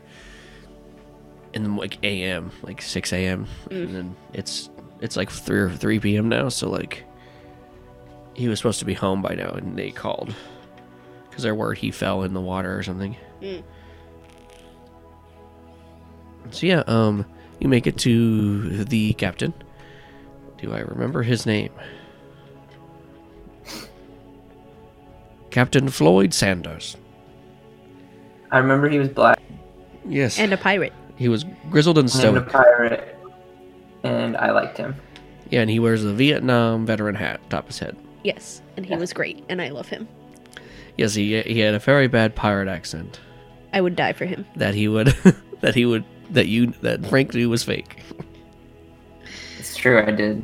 [1.53, 2.53] in the like a.m.
[2.63, 3.47] like six a.m.
[3.69, 3.85] Mm.
[3.85, 6.29] and then it's it's like three or three p.m.
[6.29, 6.49] now.
[6.49, 7.03] So like
[8.35, 10.33] he was supposed to be home by now, and they called
[11.29, 13.17] because they're worried he fell in the water or something.
[13.41, 13.65] Mm.
[16.51, 17.27] So yeah, um,
[17.59, 19.53] you make it to the captain.
[20.59, 21.73] Do I remember his name?
[25.53, 26.97] Captain Floyd Sanders.
[28.51, 29.39] I remember he was black
[30.05, 30.39] Yes.
[30.39, 30.93] And a pirate.
[31.17, 33.17] he was grizzled and and a pirate,
[34.03, 34.97] and I liked him.
[35.51, 37.97] Yeah, and he wears the Vietnam veteran hat atop his head.
[38.25, 40.09] Yes, and he was great, and I love him.
[40.97, 43.21] Yes, he he had a very bad pirate accent
[43.73, 44.45] I would die for him.
[44.57, 45.09] that he would
[45.61, 48.01] that he would that you that Frank knew was fake.
[49.59, 50.43] It's true, I did.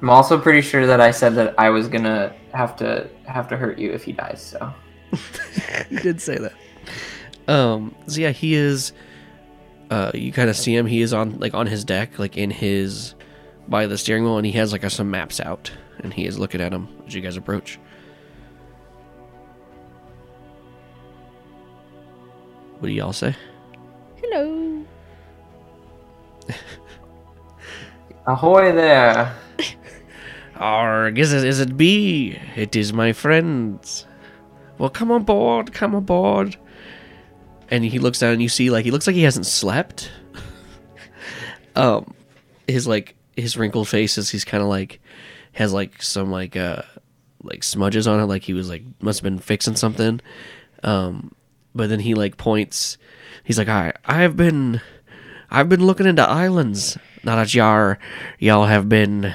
[0.00, 3.56] I'm also pretty sure that I said that I was gonna have to have to
[3.56, 4.42] hurt you if he dies.
[4.42, 4.72] So
[5.90, 6.52] you did say that.
[7.48, 7.94] Um.
[8.06, 8.92] So yeah, he is.
[9.90, 10.86] Uh, you kind of see him.
[10.86, 13.14] He is on like on his deck, like in his
[13.68, 15.70] by the steering wheel, and he has like some maps out,
[16.00, 17.78] and he is looking at them as you guys approach.
[22.78, 23.34] What do y'all say?
[24.16, 24.84] Hello.
[28.26, 29.34] ahoy there!
[30.56, 32.38] Arg, is it, is it B?
[32.56, 34.06] It is my friends.
[34.78, 36.56] Well, come aboard, come aboard.
[37.70, 40.10] And he looks down and you see, like, he looks like he hasn't slept.
[41.76, 42.14] um,
[42.68, 45.00] his like his wrinkled face is he's kind of like
[45.52, 46.82] has like some like uh
[47.42, 50.20] like smudges on it, like he was like must have been fixing something.
[50.82, 51.34] Um,
[51.74, 52.98] but then he like points.
[53.42, 54.80] He's like, I I've been
[55.50, 56.98] I've been looking into islands.
[57.22, 57.96] Not that y'all
[58.38, 59.34] y'all have been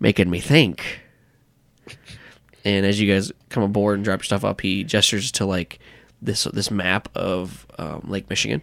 [0.00, 1.00] making me think.
[2.64, 5.78] And as you guys come aboard and drop your stuff up, he gestures to like
[6.20, 8.62] this this map of um, Lake Michigan.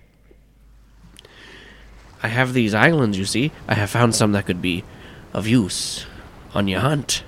[2.21, 3.51] I have these islands, you see.
[3.67, 4.83] I have found some that could be
[5.33, 6.05] of use
[6.53, 7.23] on your hunt.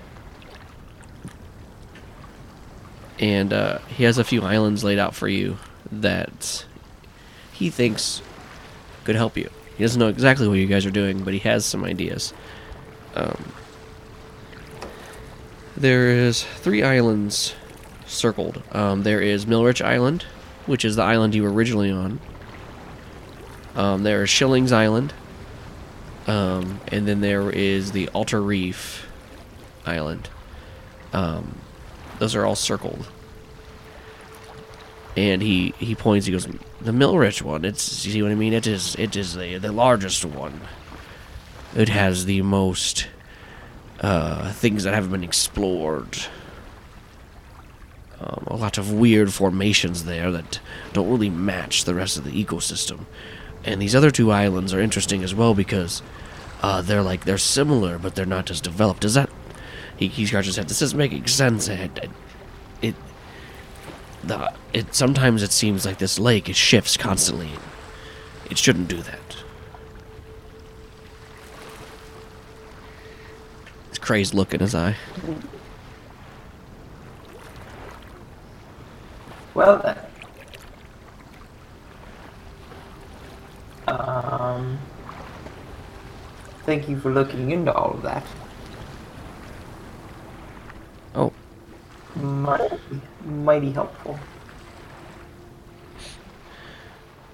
[3.19, 5.57] And uh, he has a few islands laid out for you
[5.91, 6.65] that
[7.51, 8.21] he thinks
[9.03, 9.49] could help you.
[9.77, 12.33] He doesn't know exactly what you guys are doing, but he has some ideas.
[13.15, 13.53] Um,
[15.77, 17.55] there is three islands
[18.05, 18.61] circled.
[18.71, 20.23] Um, there is Millrich Island,
[20.65, 22.19] which is the island you were originally on.
[23.75, 25.13] Um, there is Shillings Island.
[26.27, 29.07] Um, and then there is the Alter Reef
[29.85, 30.29] Island.
[31.13, 31.59] Um,
[32.19, 33.07] those are all circled.
[35.15, 36.25] And he, he points.
[36.25, 36.45] He goes,
[36.81, 37.63] "The Millrich one.
[37.63, 38.53] It's you see what I mean.
[38.53, 40.59] It is it is the the largest one.
[41.73, 43.07] It has the most
[44.05, 46.19] uh, things that haven't been explored.
[48.19, 50.59] Um, a lot of weird formations there that
[50.93, 53.05] don't really match the rest of the ecosystem.
[53.63, 56.03] And these other two islands are interesting as well because
[56.61, 59.01] uh, they're like they're similar, but they're not as developed.
[59.01, 59.31] Does that?
[59.97, 60.69] He, he scratches his head.
[60.69, 61.67] This isn't making sense.
[61.67, 62.11] It, it,
[62.83, 62.95] it,
[64.23, 67.49] the, it sometimes it seems like this lake it shifts constantly.
[68.51, 69.44] It shouldn't do that.
[74.05, 74.95] Crazed look in his eye.
[79.55, 79.97] Well then.
[83.87, 84.77] Um.
[86.67, 88.23] Thank you for looking into all of that.
[91.15, 91.31] Oh,
[92.15, 92.77] Mighty,
[93.23, 94.19] mighty helpful.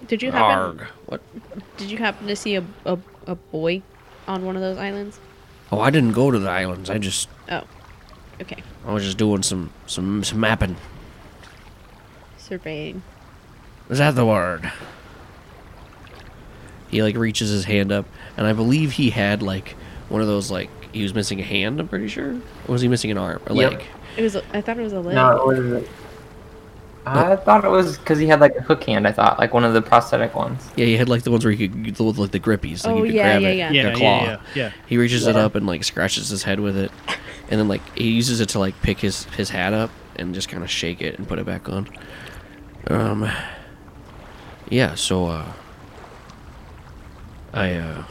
[0.08, 0.58] Did you happen?
[0.58, 0.88] arg.
[1.08, 1.22] What?
[1.78, 2.98] Did you happen to see a, a
[3.28, 3.82] a boy
[4.28, 5.20] on one of those islands?
[5.72, 6.90] Oh, I didn't go to the islands.
[6.90, 7.64] I just Oh,
[8.42, 8.62] okay.
[8.86, 10.76] I was just doing some some, some mapping.
[12.38, 13.04] Surveying.
[13.90, 14.70] Is that the word?
[16.90, 18.06] He like reaches his hand up,
[18.36, 19.76] and I believe he had like
[20.10, 21.80] one of those like he was missing a hand.
[21.80, 22.32] I'm pretty sure.
[22.34, 23.72] Or was he missing an arm, or Yep.
[23.72, 23.84] leg?
[24.18, 24.36] It was.
[24.36, 25.16] I thought it was a leg.
[25.16, 25.88] No, it was.
[27.06, 29.08] I thought it was because he had like a hook hand.
[29.08, 30.70] I thought like one of the prosthetic ones.
[30.76, 32.86] Yeah, he had like the ones where you could with like the grippies.
[32.86, 33.72] Like Oh, you could yeah, grab yeah, it, yeah.
[33.72, 34.24] Yeah, a yeah, claw.
[34.24, 34.72] yeah, yeah.
[34.86, 36.92] He reaches it up and like scratches his head with it,
[37.50, 40.48] and then like he uses it to like pick his his hat up and just
[40.50, 41.90] kind of shake it and put it back on.
[42.88, 43.30] Um.
[44.70, 44.94] Yeah.
[44.96, 45.52] So uh.
[47.54, 48.04] I uh.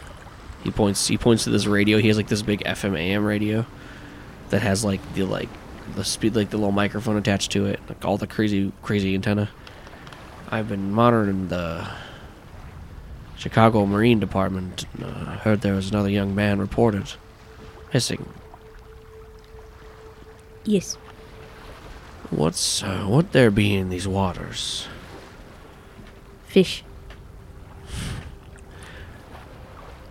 [0.64, 1.06] He points.
[1.06, 1.98] He points to this radio.
[1.98, 3.64] He has like this big FM AM radio,
[4.50, 5.48] that has like the like
[5.94, 9.50] the speed like the little microphone attached to it, like all the crazy crazy antenna.
[10.48, 11.88] I've been monitoring the
[13.36, 14.86] Chicago Marine Department.
[15.02, 17.12] Uh, heard there was another young man reported
[17.94, 18.28] missing.
[20.64, 20.96] Yes.
[22.30, 24.86] What's uh, what there be in these waters?
[26.46, 26.84] Fish.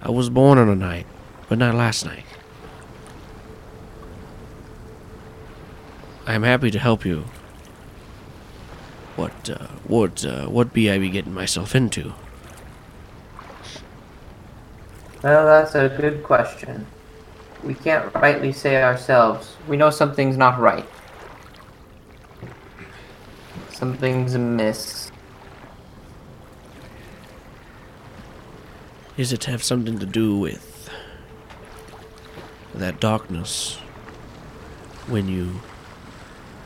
[0.02, 1.06] I was born on a night,
[1.50, 2.24] but not last night.
[6.30, 7.26] I am happy to help you.
[9.16, 12.14] What uh, what uh, what be I be getting myself into?
[15.24, 16.86] Well, that's a good question.
[17.64, 19.56] We can't rightly say ourselves.
[19.68, 20.86] We know something's not right.
[23.72, 25.12] Something's amiss.
[29.18, 30.92] Is it have something to do with
[32.76, 33.78] that darkness
[35.08, 35.60] when you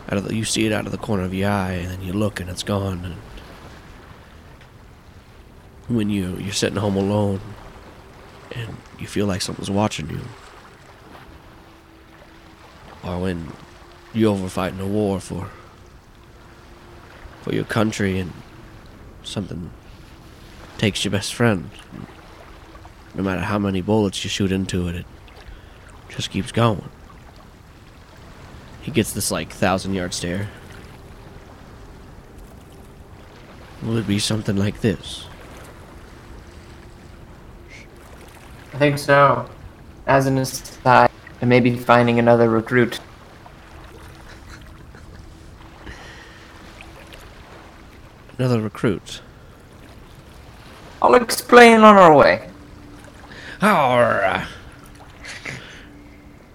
[0.10, 2.01] out of the, you see it out of the corner of your eye and then
[2.01, 3.16] you look and it's gone and
[5.88, 7.39] when you you're sitting home alone
[8.51, 10.22] and you feel like something's watching you
[13.04, 13.51] or when
[14.14, 15.49] you're over fighting a war for
[17.41, 18.32] for your country and
[19.24, 19.70] something
[20.78, 21.70] takes your best friend
[23.16, 25.06] no matter how many bullets you shoot into it, it
[26.10, 26.89] just keeps going.
[28.84, 30.49] He gets this like thousand yard stare.
[33.81, 35.25] Will it be something like this?
[38.73, 39.49] I think so.
[40.05, 41.09] As an aside,
[41.39, 42.99] and maybe finding another recruit.
[48.38, 49.21] Another recruit.
[51.01, 52.49] I'll explain on our way.
[53.61, 54.45] Arr.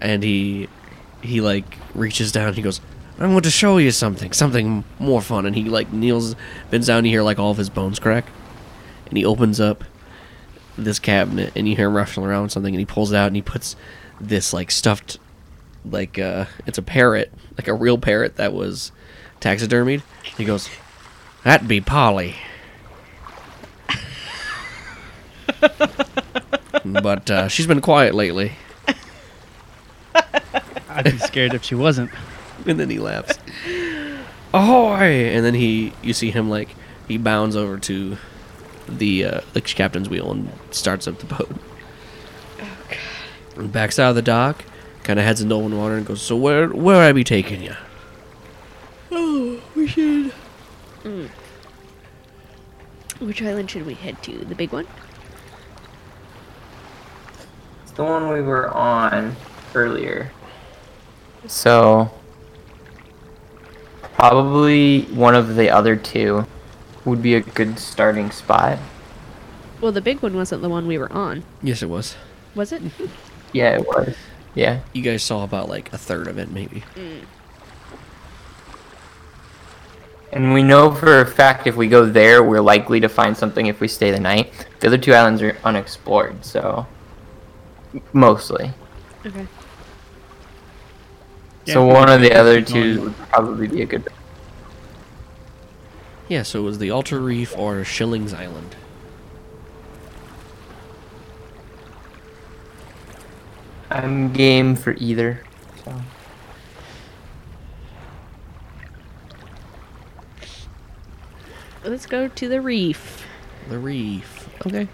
[0.01, 0.68] And he
[1.21, 2.53] he like reaches down.
[2.53, 2.81] He goes,
[3.19, 6.35] "I want to show you something, something more fun." And he like kneels,
[6.69, 7.05] bends down.
[7.05, 8.25] You hear like all of his bones crack,
[9.07, 9.83] and he opens up
[10.77, 13.35] this cabinet, and you hear him ruffling around something, and he pulls it out, and
[13.35, 13.75] he puts
[14.19, 15.17] this like stuffed,
[15.85, 18.91] like uh, it's a parrot, like a real parrot that was
[19.41, 20.01] taxidermied.
[20.37, 20.69] He goes,
[21.43, 22.35] "That'd be Polly."
[26.85, 28.53] but uh, she's been quiet lately.
[30.99, 32.11] I'd be scared if she wasn't.
[32.65, 33.39] And then he laughs.
[34.53, 35.29] Ahoy!
[35.29, 36.75] And then he, you see him like
[37.07, 38.17] he bounds over to
[38.87, 41.55] the uh, the captain's wheel and starts up the boat.
[42.59, 43.59] Oh God!
[43.59, 44.65] And backs out of the dock,
[45.03, 46.21] kind of heads into open water and goes.
[46.21, 47.75] So where where I be taking you?
[49.11, 50.33] Oh, we should.
[53.19, 54.37] Which island should we head to?
[54.45, 54.87] The big one?
[57.83, 59.35] It's the one we were on
[59.75, 60.31] earlier.
[61.49, 62.11] So
[64.13, 66.45] probably one of the other two
[67.05, 68.77] would be a good starting spot.
[69.81, 72.15] Well, the big one wasn't the one we were on, Yes, it was.
[72.55, 72.81] was it?
[73.51, 74.15] Yeah, it was.
[74.53, 74.81] Yeah.
[74.93, 76.83] You guys saw about like a third of it, maybe.
[76.93, 77.21] Mm.
[80.31, 83.65] And we know for a fact if we go there, we're likely to find something
[83.65, 84.53] if we stay the night.
[84.81, 86.85] The other two islands are unexplored, so
[88.13, 88.71] mostly.
[89.25, 89.47] okay.
[91.73, 94.05] So one of the other two would probably be a good.
[94.05, 94.13] Bet.
[96.27, 98.75] Yeah, so it was the Altar Reef or Shillings Island.
[103.89, 105.43] I'm game for either.
[105.83, 106.01] So.
[111.83, 113.25] Let's go to the reef.
[113.69, 114.49] The reef.
[114.67, 114.87] Okay.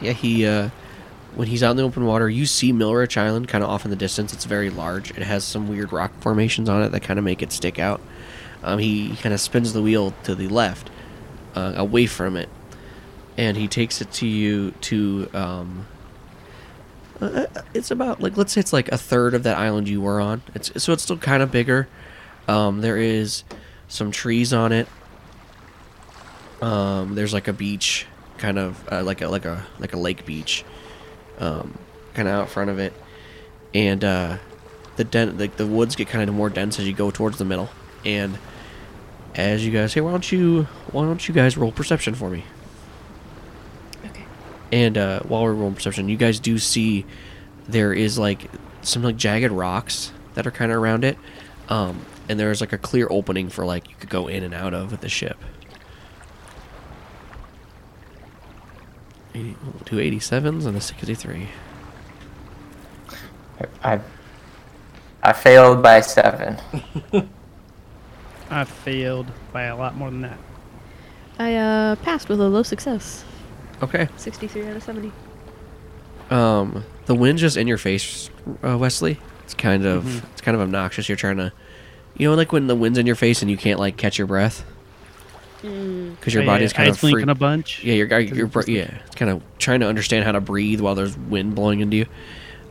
[0.00, 0.70] Yeah, he uh
[1.34, 3.90] when he's out in the open water, you see Milrich Island kind of off in
[3.90, 4.32] the distance.
[4.32, 5.10] It's very large.
[5.10, 8.00] It has some weird rock formations on it that kind of make it stick out.
[8.62, 10.90] Um, he kind of spins the wheel to the left,
[11.54, 12.48] uh, away from it,
[13.36, 15.30] and he takes it to you to.
[15.32, 15.86] Um,
[17.20, 20.20] uh, it's about like let's say it's like a third of that island you were
[20.20, 20.42] on.
[20.54, 21.88] It's so it's still kind of bigger.
[22.48, 23.44] Um, there is
[23.88, 24.88] some trees on it.
[26.62, 28.06] Um, there's like a beach,
[28.38, 30.64] kind of uh, like a like a like a lake beach,
[31.40, 31.76] um,
[32.14, 32.92] kind of out front of it,
[33.74, 34.38] and uh,
[34.96, 37.44] the den like the woods get kind of more dense as you go towards the
[37.44, 37.70] middle,
[38.04, 38.38] and
[39.34, 42.44] as you guys hey, why don't you why don't you guys roll perception for me?
[44.04, 44.24] Okay.
[44.70, 47.06] And uh, while we're rolling perception, you guys do see
[47.66, 48.50] there is like
[48.82, 51.18] some like jagged rocks that are kind of around it,
[51.68, 54.74] um, and there's like a clear opening for like you could go in and out
[54.74, 55.38] of with the ship.
[59.34, 61.48] 80, two 87s and a 63.
[63.84, 64.00] I
[65.22, 66.58] I failed by seven.
[68.50, 70.38] I failed by a lot more than that.
[71.38, 73.24] I uh passed with a low success.
[73.82, 74.08] Okay.
[74.16, 75.12] 63 out of 70.
[76.30, 78.30] Um, the wind's just in your face,
[78.62, 79.18] uh, Wesley.
[79.44, 81.08] It's kind of it's kind of obnoxious.
[81.08, 81.52] You're trying to,
[82.16, 84.26] you know, like when the wind's in your face and you can't like catch your
[84.26, 84.64] breath
[85.62, 87.10] because your Oh, yeah, body's kind of free.
[87.12, 87.82] blinking a bunch.
[87.84, 90.94] Yeah, you're, you're, you're yeah, it's kind of trying to understand how to breathe while
[90.94, 92.06] there's wind blowing into you.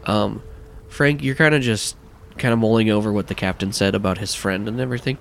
[0.05, 0.41] Um,
[0.87, 1.95] Frank, you're kind of just
[2.37, 5.17] kind of mulling over what the captain said about his friend and everything.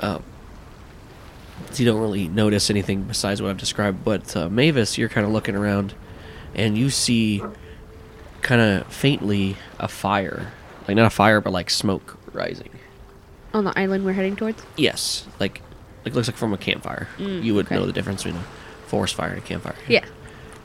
[0.00, 0.22] Um,
[1.70, 4.04] so you don't really notice anything besides what I've described.
[4.04, 5.94] But uh, Mavis, you're kind of looking around,
[6.54, 7.42] and you see
[8.42, 10.52] kind of faintly a fire,
[10.86, 12.70] like not a fire, but like smoke rising.
[13.54, 14.62] On the island we're heading towards?
[14.76, 15.60] Yes, like
[16.06, 17.08] like looks like from a campfire.
[17.18, 17.74] Mm, you would okay.
[17.74, 18.44] know the difference between a
[18.86, 19.74] forest fire and a campfire.
[19.88, 20.04] Yeah.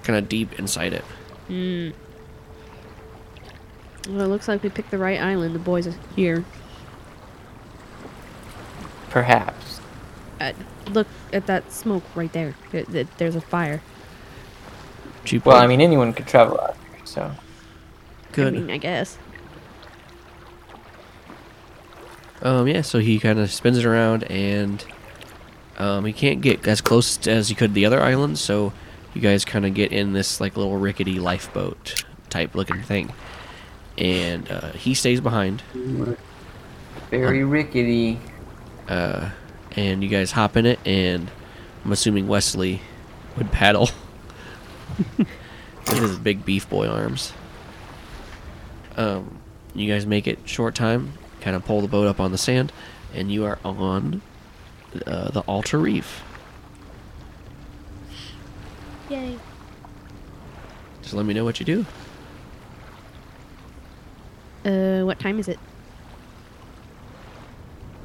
[0.03, 1.03] kind of deep inside it.
[1.49, 1.91] Well,
[4.21, 5.53] it looks like we picked the right island.
[5.53, 6.43] The boys are here.
[9.09, 9.79] Perhaps.
[10.39, 10.53] Uh,
[10.91, 12.55] look at that smoke right there.
[12.71, 13.81] There- there- There's a fire.
[15.25, 15.45] Cheap.
[15.45, 17.31] Well, I mean, anyone could travel out here, so.
[18.31, 18.47] good.
[18.47, 19.17] I mean, I guess.
[22.41, 24.83] Um, yeah, so he kind of spins it around, and
[25.81, 28.39] um, he can't get as close as he could to the other islands.
[28.39, 28.71] So
[29.15, 33.11] you guys kind of get in this like little rickety lifeboat type looking thing,
[33.97, 35.63] and uh, he stays behind.
[37.09, 38.19] Very rickety.
[38.87, 39.31] Uh,
[39.75, 41.31] and you guys hop in it, and
[41.83, 42.81] I'm assuming Wesley
[43.35, 43.89] would paddle
[45.17, 45.27] with
[45.87, 47.33] his big beef boy arms.
[48.97, 49.39] Um,
[49.73, 52.71] you guys make it short time, kind of pull the boat up on the sand,
[53.15, 54.21] and you are on
[55.07, 56.23] uh, the altar Reef.
[59.09, 59.37] Yay.
[61.01, 61.85] Just let me know what you do.
[64.63, 65.59] Uh, what time is it?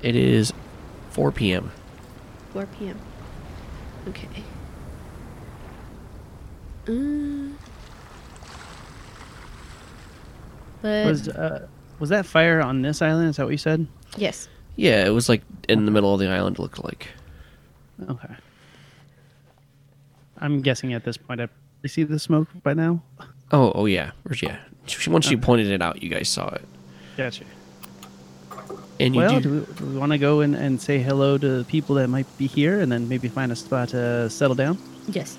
[0.03, 0.53] It is
[1.11, 1.71] 4 p.m.
[2.53, 2.99] 4 p.m.
[4.09, 4.29] Okay.
[6.89, 7.59] Um.
[10.83, 11.67] But Was uh,
[11.99, 13.31] was that fire on this island?
[13.31, 13.87] Is that what you said?
[14.17, 16.59] yes, Yeah, it was like in the middle of the island.
[16.59, 17.09] Looked like.
[18.09, 18.35] Okay.
[20.39, 23.03] I'm guessing at this point I probably see the smoke by now.
[23.53, 24.11] Oh, oh yeah,
[24.43, 24.59] yeah.
[24.87, 26.65] She, once she pointed it out, you guys saw it,
[27.17, 27.45] Gotcha.
[29.01, 29.65] and you Well, do.
[29.67, 32.27] do we, we want to go and, and say hello to the people that might
[32.39, 34.79] be here and then maybe find a spot to settle down?
[35.09, 35.39] yes.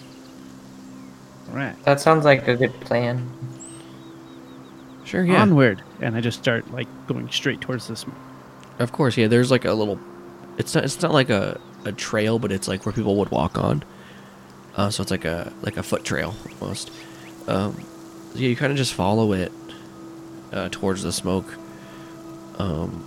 [1.50, 1.76] All right.
[1.86, 3.30] That sounds like a good plan.
[5.06, 5.42] Sure, yeah.
[5.42, 5.82] Onward.
[6.02, 8.16] And I just start like going straight towards the smoke.
[8.80, 9.28] Of course, yeah.
[9.28, 10.00] There's like a little.
[10.58, 10.84] It's not.
[10.84, 13.84] It's not like a, a trail, but it's like where people would walk on.
[14.76, 16.92] Uh, so it's like a like a foot trail almost.
[17.48, 17.84] Um,
[18.36, 19.52] yeah, you kind of just follow it
[20.52, 21.52] uh, towards the smoke.
[22.60, 23.04] Um,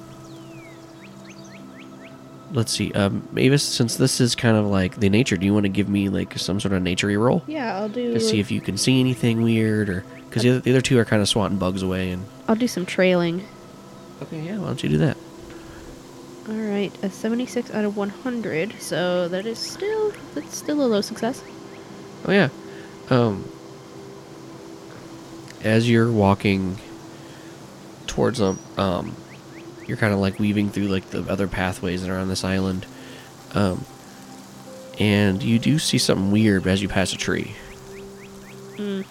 [2.52, 2.92] let's see.
[2.92, 5.88] Um, Mavis, since this is kind of like the nature, do you want to give
[5.88, 8.12] me like some sort of naturey roll Yeah, I'll do.
[8.14, 11.04] to see if you can see anything weird, or because the, the other two are
[11.04, 12.24] kind of swatting bugs away and.
[12.48, 13.46] I'll do some trailing.
[14.22, 14.58] Okay, yeah.
[14.58, 15.16] Why don't you do that?
[16.50, 18.74] All right, a 76 out of 100.
[18.80, 21.44] So that is still that's still a low success.
[22.24, 22.48] Oh yeah.
[23.08, 23.48] Um
[25.62, 26.78] as you're walking
[28.08, 29.14] towards them, um
[29.86, 32.84] you're kind of like weaving through like the other pathways that are on this island.
[33.54, 33.84] Um
[34.98, 37.54] and you do see something weird as you pass a tree.
[38.74, 39.04] Mm.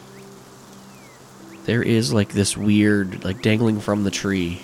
[1.63, 4.61] There is like this weird like dangling from the tree.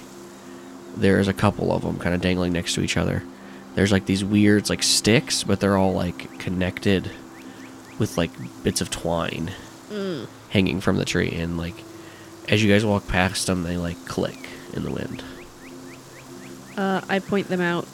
[0.96, 3.24] There's a couple of them kind of dangling next to each other.
[3.76, 7.12] There's like these weird like sticks, but they're all like connected
[8.00, 8.32] with like
[8.64, 9.52] bits of twine
[9.91, 10.26] Mm.
[10.50, 11.76] hanging from the tree and like
[12.50, 15.24] as you guys walk past them they like click in the wind
[16.76, 17.86] Uh, I point them out.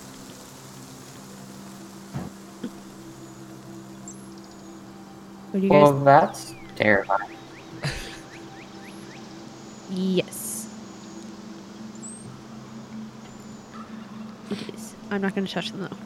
[5.52, 5.84] What do you guys?
[5.84, 7.30] Well, that's terrifying.
[9.90, 10.41] Yes.
[14.52, 14.96] It is.
[15.10, 15.98] I'm not going to touch them though.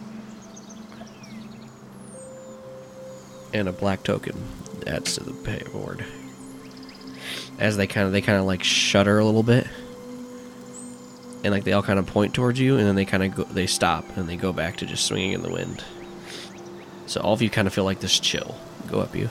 [3.56, 4.36] and a black token
[4.86, 6.04] adds to the pay board
[7.58, 9.66] as they kind of they kind of like shudder a little bit
[11.44, 13.44] and like they all kind of point towards you and then they kind of go
[13.46, 15.86] they stop and they go back to just swinging in the wind
[17.08, 19.30] so all of you kind of feel like this chill go up you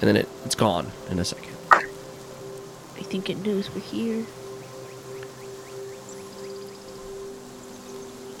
[0.00, 4.24] and then it, it's gone in a second I think it knows we're here.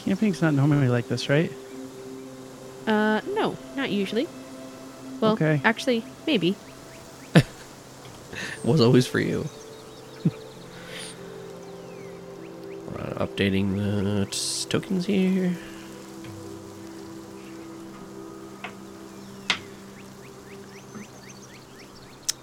[0.04, 1.52] Camping's not normally like this, right?
[2.86, 4.26] Uh, no, not usually.
[5.20, 5.60] Well, Okay.
[5.64, 6.56] actually, maybe.
[8.64, 9.48] was always for you.
[12.98, 15.56] Uh, updating the t- tokens here.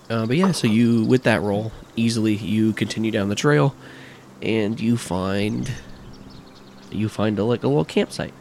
[0.10, 3.76] Uh, but yeah, so you with that roll easily you continue down the trail,
[4.41, 5.70] and you find
[6.92, 8.34] you find a, like a little campsite.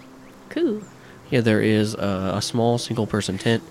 [0.49, 0.83] Cool.
[1.31, 3.63] Yeah, there is a, a small single person tent,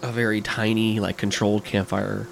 [0.00, 2.28] a very tiny, like controlled campfire.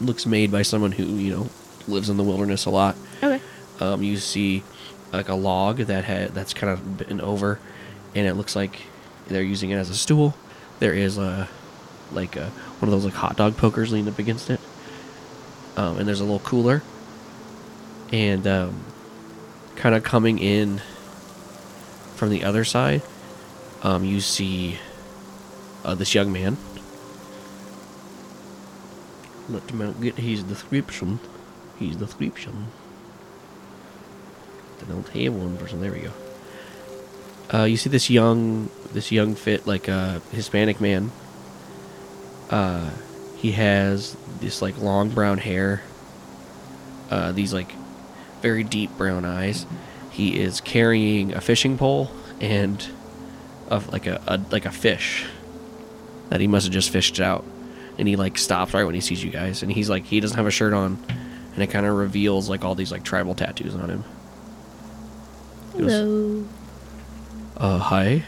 [0.00, 1.48] Looks made by someone who you know
[1.88, 2.96] lives in the wilderness a lot.
[3.22, 3.42] Okay.
[3.80, 4.62] Um, you see
[5.12, 7.58] like a log that had that's kind of been over,
[8.14, 8.82] and it looks like
[9.26, 10.34] they're using it as a stool.
[10.78, 11.48] There is a
[12.12, 12.46] like a,
[12.78, 14.60] one of those like hot dog pokers leaned up against it,
[15.76, 16.82] um, and there's a little cooler,
[18.12, 18.84] and um,
[19.82, 20.80] kind of coming in
[22.14, 23.02] from the other side,
[23.82, 24.78] um, you see
[25.84, 26.56] uh, this young man.
[29.48, 31.18] Let him out get his description.
[31.80, 32.68] His description.
[34.78, 35.80] They don't have one person.
[35.80, 36.12] There we go.
[37.52, 41.10] Uh, you see this young, this young fit like uh, Hispanic man.
[42.50, 42.88] Uh,
[43.36, 45.82] he has this like long brown hair.
[47.10, 47.74] Uh, these like
[48.42, 49.64] very deep brown eyes.
[50.10, 52.86] He is carrying a fishing pole and
[53.68, 55.24] of like a, a like a fish
[56.28, 57.44] that he must have just fished out.
[57.98, 60.36] And he like stops right when he sees you guys, and he's like he doesn't
[60.36, 60.98] have a shirt on,
[61.54, 64.04] and it kind of reveals like all these like tribal tattoos on him.
[65.74, 66.44] He goes, Hello.
[67.56, 68.24] Uh, hi.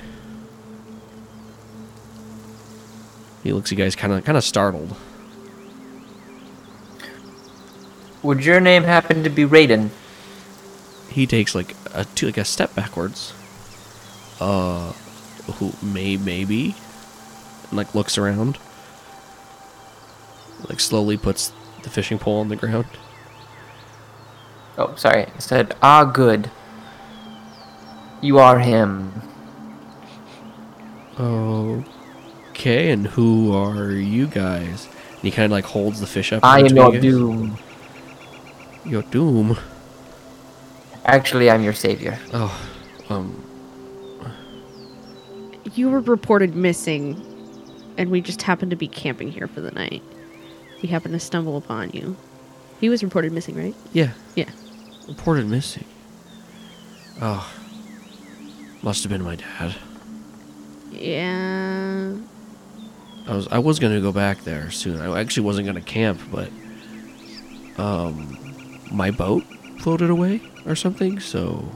[3.43, 4.95] He looks you guys kind of kind of startled.
[8.23, 9.91] Would your name happen to be Raiden?
[11.15, 13.33] He takes like a two, like a step backwards.
[14.41, 14.93] Uh,
[15.55, 16.75] who may maybe,
[17.69, 18.59] and like looks around.
[20.69, 21.53] like slowly puts
[21.83, 22.87] the fishing pole on the ground.
[24.77, 25.27] Oh, sorry.
[25.27, 26.51] I said, ah, good.
[28.21, 29.23] You are him.
[31.17, 31.85] Oh
[32.65, 34.89] okay, and who are you guys?
[35.13, 36.43] And he kind of like holds the fish up.
[36.43, 37.59] I am your doom.
[38.87, 39.59] Your doom.
[41.05, 42.19] Actually, I'm your savior.
[42.33, 42.69] Oh,
[43.11, 43.41] um,
[45.75, 47.21] You were reported missing,
[47.99, 50.03] and we just happened to be camping here for the night.
[50.83, 52.17] We happened to stumble upon you.
[52.81, 53.75] He was reported missing, right?
[53.93, 54.49] yeah, Yeah.
[55.09, 55.85] reported missing.
[57.21, 57.51] Oh,
[58.83, 59.75] must have been my dad.
[60.91, 62.15] Yeah.
[63.27, 65.01] I was I was gonna go back there soon.
[65.01, 66.51] I actually wasn't gonna camp, but
[67.79, 68.37] um,
[68.91, 69.45] my boat
[69.85, 71.21] floated away or something.
[71.21, 71.69] So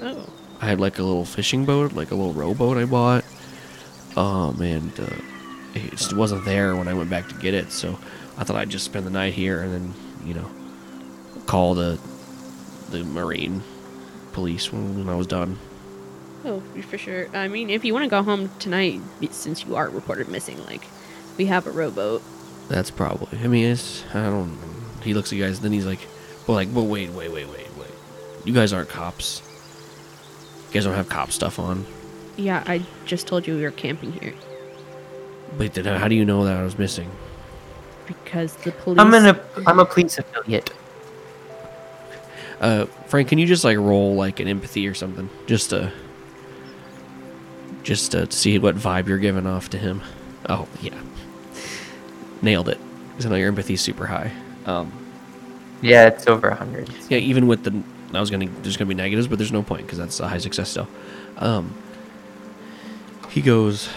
[0.00, 0.26] Oh.
[0.62, 3.22] I had like a little fishing boat, like a little rowboat I bought.
[4.16, 5.14] Um, and uh,
[5.74, 7.70] it just wasn't there when I went back to get it.
[7.70, 7.98] So
[8.38, 10.50] I thought I'd just spend the night here and then you know
[11.46, 11.98] call the
[12.90, 13.62] the marine
[14.32, 15.58] police when, when I was done.
[16.46, 17.28] Oh, for sure.
[17.36, 19.00] I mean, if you want to go home tonight,
[19.32, 20.82] since you are reported missing, like,
[21.36, 22.22] we have a rowboat.
[22.68, 23.38] That's probably.
[23.40, 24.04] I mean, it's.
[24.14, 24.56] I don't.
[25.02, 26.00] He looks at you guys, and then he's like,
[26.48, 27.90] "Well, like, but wait, wait, wait, wait, wait.
[28.44, 29.42] You guys aren't cops.
[30.68, 31.86] You guys don't have cop stuff on.
[32.36, 34.32] Yeah, I just told you we were camping here
[35.56, 37.10] Wait, then how do you know that I was missing?
[38.08, 38.98] because the police.
[38.98, 40.70] I'm an, I'm a police affiliate.
[42.60, 45.92] Uh, Frank, can you just like roll like an empathy or something, just to,
[47.84, 50.02] just to see what vibe you're giving off to him?
[50.48, 50.98] Oh yeah,
[52.42, 52.78] nailed it.
[53.10, 54.32] Because I know your empathy's super high.
[54.66, 54.97] Um,
[55.80, 56.90] Yeah, it's over a hundred.
[57.08, 57.82] Yeah, even with the,
[58.16, 60.38] I was gonna there's gonna be negatives, but there's no point because that's a high
[60.38, 60.88] success still.
[61.38, 61.74] Um,
[63.30, 63.88] he goes,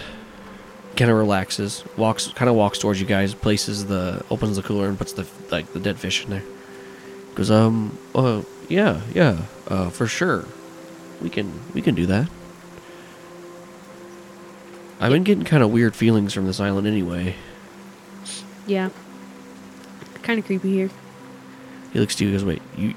[0.96, 4.88] kind of relaxes, walks, kind of walks towards you guys, places the, opens the cooler
[4.88, 6.44] and puts the like the dead fish in there.
[7.34, 10.44] Goes, um, uh, yeah, yeah, uh, for sure,
[11.20, 12.28] we can we can do that.
[15.00, 17.34] I've been getting kind of weird feelings from this island anyway.
[18.68, 18.90] Yeah.
[20.22, 20.90] Kind of creepy here.
[21.92, 22.94] He looks to you, and goes, wait, you,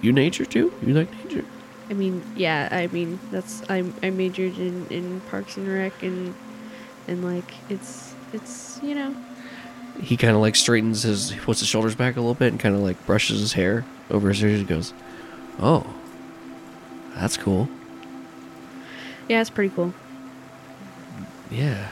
[0.00, 0.72] you nature too?
[0.82, 1.44] You like nature?
[1.90, 2.68] I mean, yeah.
[2.70, 6.34] I mean, that's I I majored in in Parks and Rec and
[7.08, 9.14] and like it's it's you know
[10.00, 12.60] he kind of like straightens his he puts his shoulders back a little bit and
[12.60, 14.94] kind of like brushes his hair over his ears and goes
[15.60, 15.86] oh
[17.14, 17.68] that's cool
[19.28, 19.92] yeah it's pretty cool.
[21.50, 21.88] yeah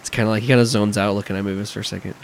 [0.00, 2.14] it's kind of like he kind of zones out looking at movies for a second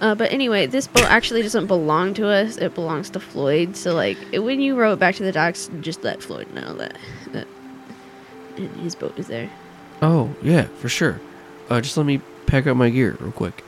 [0.00, 2.58] Uh, but anyway, this boat actually doesn't belong to us.
[2.58, 3.76] It belongs to Floyd.
[3.76, 6.74] So like, it- when you row it back to the docks, just let Floyd know
[6.74, 6.96] that
[7.32, 7.46] that
[8.82, 9.50] his boat is there.
[10.02, 11.20] oh yeah for sure
[11.70, 13.62] uh, just let me pack up my gear real quick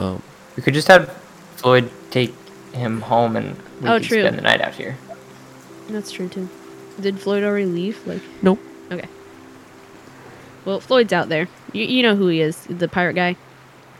[0.00, 0.20] um
[0.56, 1.08] We could just have
[1.56, 2.32] Floyd take
[2.72, 4.22] him home and we Oh, could true.
[4.22, 4.96] spend the night out here.
[5.88, 6.48] That's true too.
[7.00, 8.04] Did Floyd already leave?
[8.06, 8.58] Like, nope
[8.90, 9.08] okay.
[10.64, 11.48] Well, Floyd's out there.
[11.72, 13.36] You you know who he is, the pirate guy.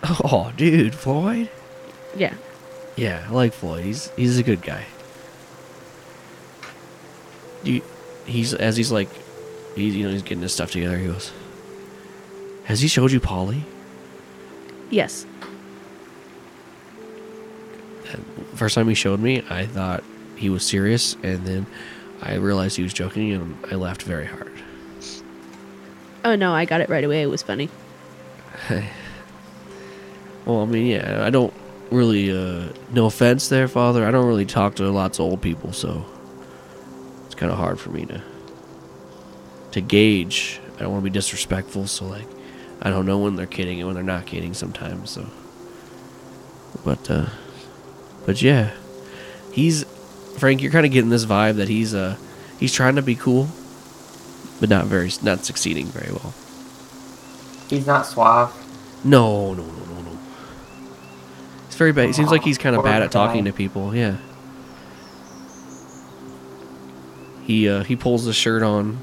[0.24, 1.48] oh dude floyd
[2.16, 2.34] Yeah.
[2.96, 4.84] yeah i like floyd he's he's a good guy
[7.62, 7.82] you,
[8.26, 9.08] he's as he's like
[9.76, 11.30] he's you know he's getting his stuff together he goes
[12.64, 13.62] has he showed you polly
[14.90, 15.24] Yes.
[18.56, 20.02] first time he showed me, I thought
[20.34, 21.64] he was serious, and then
[22.20, 24.50] I realized he was joking, and I laughed very hard.
[26.24, 27.22] Oh no, I got it right away.
[27.22, 27.68] It was funny.
[30.50, 31.54] Well, I mean, yeah, I don't
[31.92, 35.72] really, uh, no offense there, Father, I don't really talk to lots of old people,
[35.72, 36.04] so
[37.26, 38.20] it's kind of hard for me to
[39.70, 40.58] to gauge.
[40.74, 42.26] I don't want to be disrespectful, so like,
[42.82, 45.10] I don't know when they're kidding and when they're not kidding sometimes.
[45.10, 45.28] So,
[46.84, 47.26] but, uh,
[48.26, 48.72] but yeah,
[49.52, 49.84] he's
[50.36, 50.62] Frank.
[50.62, 52.16] You're kind of getting this vibe that he's uh
[52.58, 53.46] he's trying to be cool,
[54.58, 56.34] but not very not succeeding very well.
[57.68, 58.52] He's not suave.
[59.04, 59.89] No, no, no, no, no.
[59.89, 59.89] It's
[61.80, 62.10] very bad.
[62.10, 63.96] It seems like he's kind of bad at talking to people.
[63.96, 64.18] Yeah.
[67.44, 68.98] He uh, he pulls the shirt on,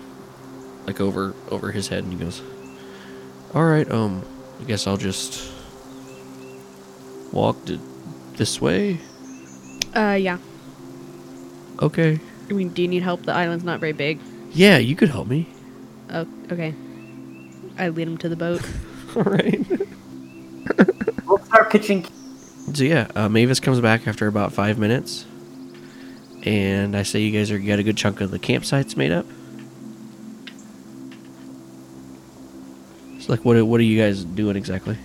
[0.85, 2.39] like over over his head, and he goes,
[3.55, 4.23] "All right, um,
[4.61, 5.51] I guess I'll just
[7.31, 7.79] walk to
[8.35, 8.99] this way.
[9.95, 10.37] Uh, yeah.
[11.81, 12.19] Okay.
[12.47, 13.23] I mean, do you need help?
[13.23, 14.19] The island's not very big.
[14.51, 15.47] Yeah, you could help me.
[16.11, 16.75] Oh, okay.
[17.79, 18.61] I lead him to the boat.
[19.15, 19.67] All right.
[21.25, 22.05] We'll start pitching.
[22.73, 25.25] So yeah, uh, Mavis comes back after about five minutes,
[26.43, 29.25] and I say you guys are got a good chunk of the campsites made up.
[33.15, 33.55] It's like what?
[33.57, 34.97] are- What are you guys doing exactly?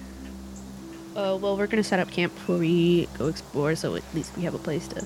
[1.16, 4.42] Uh, well, we're gonna set up camp before we go explore, so at least we
[4.42, 5.04] have a place to.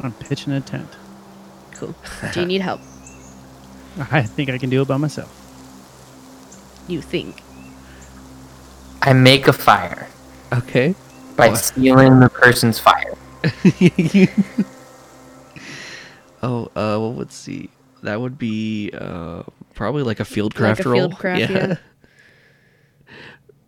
[0.00, 0.88] I'm pitching a tent.
[1.74, 1.94] Cool.
[2.32, 2.80] Do you need help?
[4.10, 5.32] I think I can do it by myself.
[6.86, 7.42] You think?
[9.02, 10.06] I make a fire
[10.52, 10.94] Okay.
[11.36, 11.56] By What?
[11.58, 13.14] stealing the person's fire.
[16.42, 17.70] oh, uh, well, let's see.
[18.02, 19.42] That would be uh,
[19.74, 20.98] probably like a field Like a roll.
[21.00, 21.76] field craft, yeah.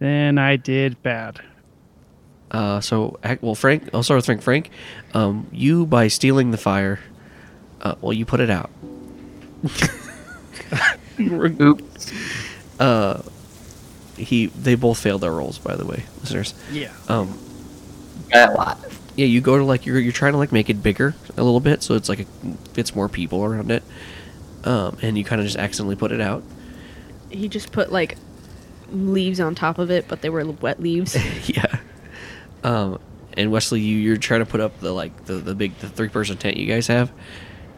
[0.01, 1.41] Then I did bad.
[2.53, 4.43] Uh, so, well, Frank, I'll start with Frank.
[4.43, 4.71] Frank,
[5.13, 7.01] um, you by stealing the fire,
[7.83, 8.71] uh, well, you put it out.
[11.21, 12.13] Oops.
[12.79, 13.23] Uh,
[14.17, 16.55] he, they both failed their rolls, by the way, listeners.
[16.71, 16.93] Yeah.
[17.09, 17.48] Um, Got
[18.33, 18.79] a lot.
[19.17, 21.61] yeah, you go to like you're you're trying to like make it bigger a little
[21.61, 22.25] bit, so it's like a,
[22.73, 23.83] fits more people around it.
[24.65, 26.43] Um, and you kind of just accidentally put it out.
[27.31, 28.17] He just put like
[28.91, 31.17] leaves on top of it, but they were wet leaves.
[31.49, 31.79] yeah.
[32.65, 32.99] Um,
[33.37, 36.09] and Wesley, you you're trying to put up the like the, the big the three
[36.09, 37.13] person tent you guys have,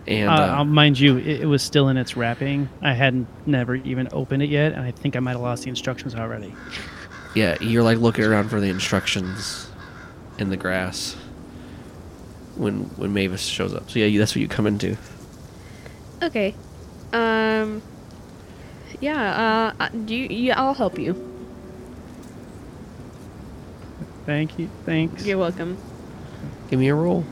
[0.07, 2.68] and Uh, uh, uh, mind you, it, it was still in its wrapping.
[2.80, 5.68] I hadn't never even opened it yet, and I think I might have lost the
[5.68, 6.55] instructions already.
[7.34, 9.69] yeah, you're like looking around for the instructions
[10.41, 11.14] in the grass
[12.57, 13.91] when when Mavis shows up.
[13.91, 14.97] So yeah, you, that's what you come into.
[16.22, 16.55] okay.
[17.12, 17.82] Um.
[19.01, 19.72] Yeah.
[19.78, 19.84] Uh.
[19.84, 20.26] uh, Do you?
[20.28, 20.61] Yeah.
[20.61, 21.26] I'll help you.
[24.26, 24.68] Thank you.
[24.84, 25.24] Thanks.
[25.26, 25.76] You're welcome.
[26.68, 27.24] Give me a roll.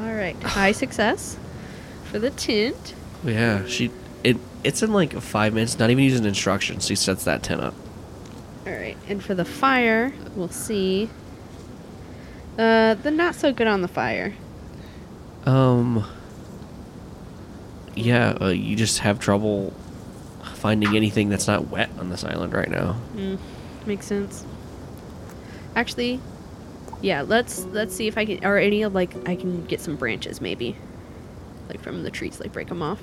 [0.00, 0.36] All right.
[0.42, 1.38] High success
[2.04, 2.94] for the tent.
[3.24, 3.90] Yeah, she
[4.22, 6.86] it it's in like five minutes, not even using instructions.
[6.86, 7.74] She sets that tent up.
[8.66, 8.96] All right.
[9.08, 11.10] And for the fire, we'll see.
[12.58, 14.34] Uh, the not so good on the fire.
[15.44, 16.04] Um.
[17.96, 19.72] Yeah, uh, you just have trouble
[20.54, 22.96] finding anything that's not wet on this island right now.
[23.14, 23.38] Mm,
[23.86, 24.44] makes sense.
[25.76, 26.20] Actually,
[27.02, 27.22] yeah.
[27.22, 30.40] Let's let's see if I can or any of like I can get some branches
[30.40, 30.76] maybe,
[31.68, 33.02] like from the trees, like break them off,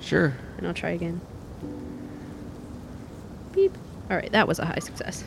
[0.00, 0.34] Sure.
[0.56, 1.20] and I'll try again.
[3.52, 3.76] Beep.
[4.10, 5.24] All right, that was a high success.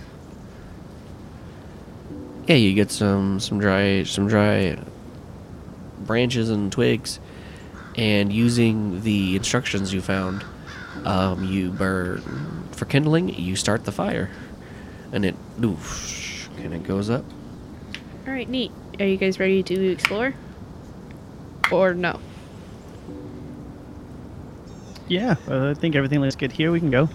[2.47, 4.77] Yeah, you get some some dry some dry
[6.01, 7.19] branches and twigs,
[7.95, 10.45] and using the instructions you found,
[11.05, 13.29] um, you burn for kindling.
[13.29, 14.29] You start the fire,
[15.11, 17.25] and it oof, and it goes up.
[18.27, 18.71] All right, neat.
[18.99, 20.33] Are you guys ready to explore?
[21.71, 22.19] Or no?
[25.07, 26.71] Yeah, uh, I think everything looks good here.
[26.71, 27.09] We can go.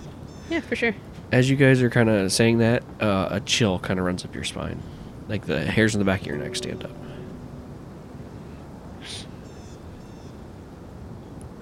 [0.48, 0.94] Yeah, for sure.
[1.32, 4.34] As you guys are kind of saying that, uh, a chill kind of runs up
[4.34, 4.82] your spine,
[5.28, 6.90] like the hairs on the back of your neck stand up.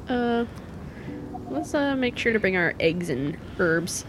[0.09, 0.47] Uh,
[1.51, 4.07] let's uh make sure to bring our eggs and herbs.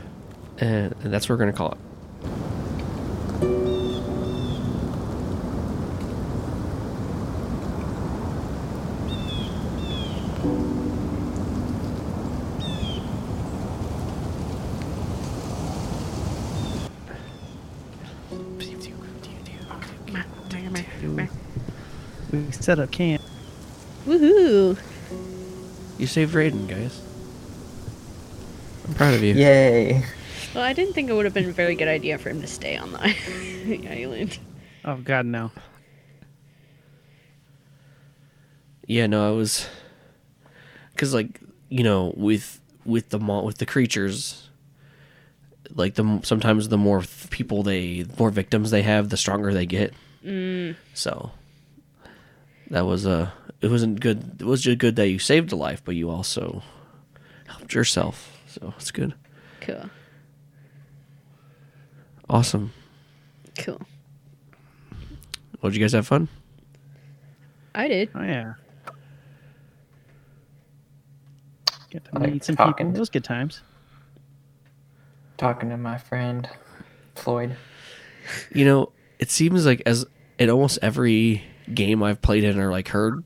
[0.59, 3.68] and, and that's what we're gonna call it.
[22.69, 23.19] Set up camp.
[24.05, 24.77] Woohoo!
[25.97, 27.01] You saved Raiden, guys.
[28.87, 29.33] I'm proud of you.
[29.33, 30.05] Yay.
[30.53, 32.47] Well, I didn't think it would have been a very good idea for him to
[32.47, 34.37] stay on the island.
[34.85, 35.49] Oh God, no.
[38.85, 39.67] Yeah, no, I was,
[40.95, 41.39] cause like
[41.69, 44.47] you know with with the mo- with the creatures,
[45.73, 47.01] like the sometimes the more
[47.31, 49.91] people they the more victims they have, the stronger they get.
[50.23, 50.75] Mm.
[50.93, 51.31] So
[52.69, 54.37] that was a it wasn't good.
[54.39, 56.63] It was just good that you saved a life, but you also
[57.47, 58.37] helped yourself.
[58.47, 59.13] So it's good.
[59.61, 59.89] Cool.
[62.29, 62.71] Awesome.
[63.57, 63.81] Cool.
[65.61, 66.29] Well, did you guys have fun?
[67.75, 68.09] I did.
[68.15, 68.53] Oh yeah.
[71.89, 72.87] Get to I like meet some talking.
[72.87, 72.99] people.
[72.99, 73.61] Those good times.
[75.37, 76.47] Talking to my friend
[77.15, 77.55] Floyd.
[78.53, 80.05] You know, it seems like as
[80.37, 81.43] in almost every
[81.73, 83.23] game I've played in or like heard,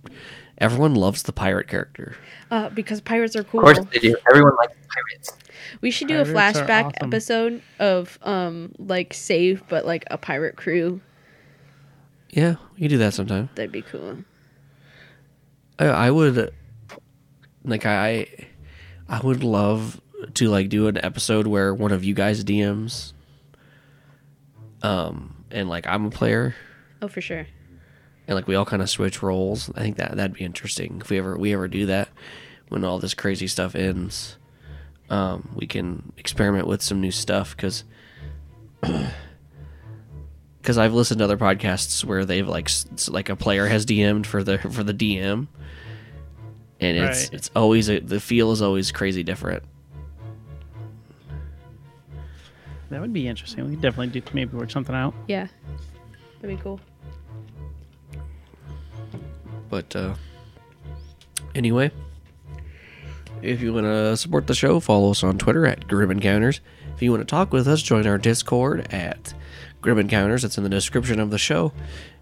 [0.57, 2.15] everyone loves the pirate character.
[2.51, 3.61] Uh, because pirates are cool.
[3.67, 4.15] Of course they do.
[4.29, 5.37] Everyone likes pirates.
[5.81, 7.07] We should do a Pirates are flashback awesome.
[7.07, 11.01] episode of um like save but like a pirate crew.
[12.29, 13.49] Yeah, we can do that sometime.
[13.55, 14.17] That'd be cool.
[15.79, 16.53] I, I would
[17.63, 18.27] like I
[19.09, 19.99] I would love
[20.35, 23.13] to like do an episode where one of you guys DMs
[24.81, 26.55] um and like I'm a player
[27.01, 27.45] Oh, for sure.
[28.27, 29.69] And like we all kind of switch roles.
[29.75, 32.09] I think that that'd be interesting if we ever we ever do that
[32.69, 34.37] when all this crazy stuff ends.
[35.09, 37.83] um, we can experiment with some new stuff because
[38.81, 42.69] because I've listened to other podcasts where they've like
[43.09, 45.47] like a player has DM'd for the for the DM,
[46.79, 47.33] and it's Right.
[47.33, 49.63] it's always a, the feel is always crazy different.
[52.89, 53.65] That would be interesting.
[53.65, 55.13] We could definitely do maybe work something out.
[55.27, 55.47] Yeah.
[56.41, 56.79] That'd be cool.
[59.73, 60.13] But uh,
[61.55, 61.89] anyway,
[63.41, 66.61] if you want to support the show, follow us on Twitter at Grim Encounters.
[66.95, 69.33] If you want to talk with us, join our Discord at
[69.81, 70.43] Grim Encounters.
[70.43, 71.73] It's in the description of the show.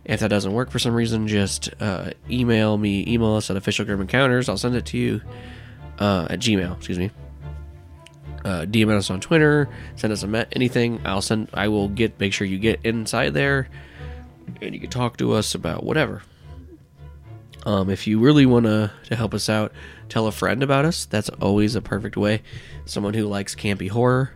[0.05, 3.83] If that doesn't work for some reason, just uh, email me, email us at official
[3.83, 4.47] Grim Encounters.
[4.47, 5.19] I'll send it to you
[5.99, 6.77] uh, at Gmail.
[6.77, 7.11] Excuse me.
[8.45, 9.67] Uh, DM us on Twitter.
[9.97, 11.01] Send us a met anything.
[11.03, 11.49] I'll send.
[11.53, 12.17] I will get.
[12.17, 13.67] Make sure you get inside there,
[14.61, 16.21] and you can talk to us about whatever.
[17.66, 19.72] Um, if you really want to help us out,
[20.09, 21.05] tell a friend about us.
[21.05, 22.41] That's always a perfect way.
[22.86, 24.34] Someone who likes campy horror.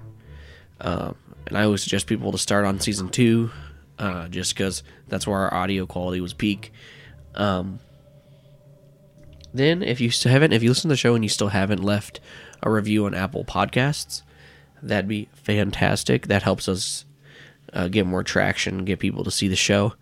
[0.79, 1.15] Um,
[1.47, 3.51] and I always suggest people to start on season two,
[3.97, 6.71] uh, just because that's where our audio quality was peak.
[7.33, 7.79] Um,
[9.53, 12.19] then, if you haven't, if you listen to the show and you still haven't left
[12.61, 14.21] a review on Apple Podcasts,
[14.81, 16.27] that'd be fantastic.
[16.27, 17.05] That helps us
[17.73, 19.93] uh, get more traction, get people to see the show.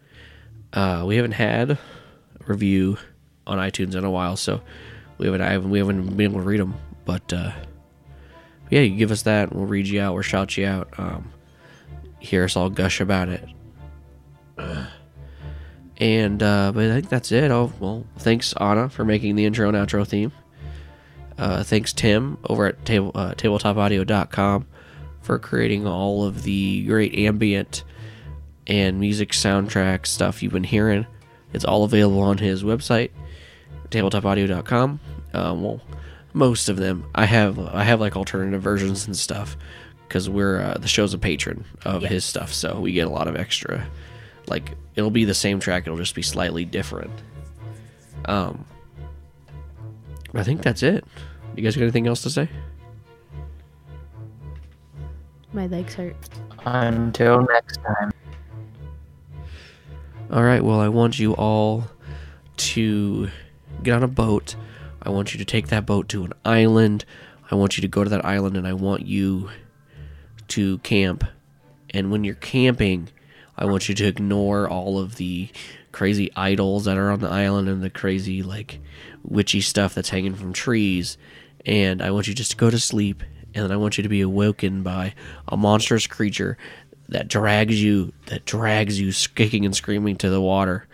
[0.72, 1.80] Uh, we haven't had a
[2.48, 2.98] review
[3.46, 4.62] on iTunes in a while, so
[5.18, 6.76] we haven't I haven't, we haven't been able to read them.
[7.06, 7.52] But uh,
[8.70, 11.32] yeah, you give us that, we'll read you out, we'll shout you out, um,
[12.20, 13.48] hear us all gush about it.
[15.98, 17.52] And uh, but I think that's it.
[17.52, 20.32] Oh well, thanks Anna for making the intro and outro theme.
[21.38, 24.66] Uh, thanks Tim over at table, uh, tabletopaudio.com
[25.22, 27.84] for creating all of the great ambient
[28.68, 31.06] and music soundtrack stuff you've been hearing.
[31.54, 33.12] It's all available on his website,
[33.94, 35.00] tabletopaudio.com.
[35.34, 35.82] Um, well,
[36.34, 37.06] most of them.
[37.16, 39.56] I have I have like alternative versions and stuff
[40.08, 43.28] because we're uh, the show's a patron of his stuff, so we get a lot
[43.28, 43.88] of extra.
[44.48, 47.12] Like it'll be the same track, it'll just be slightly different.
[48.26, 48.66] Um,
[50.34, 51.06] I think that's it.
[51.56, 52.50] You guys got anything else to say?
[55.52, 56.16] My legs hurt.
[56.66, 58.12] Until next time.
[60.32, 61.84] All right, well, I want you all
[62.58, 63.30] to
[63.84, 64.56] get on a boat.
[65.02, 67.06] I want you to take that boat to an island.
[67.52, 69.50] I want you to go to that island and I want you
[70.50, 71.26] to camp.
[71.90, 73.10] And when you're camping,
[73.58, 75.50] I want you to ignore all of the
[75.92, 78.80] crazy idols that are on the island and the crazy, like,
[79.24, 81.18] witchy stuff that's hanging from trees.
[81.66, 83.24] And I want you just to go to sleep.
[83.54, 85.14] And I want you to be awoken by
[85.48, 86.58] a monstrous creature
[87.10, 90.88] that drags you, that drags you kicking and screaming to the water.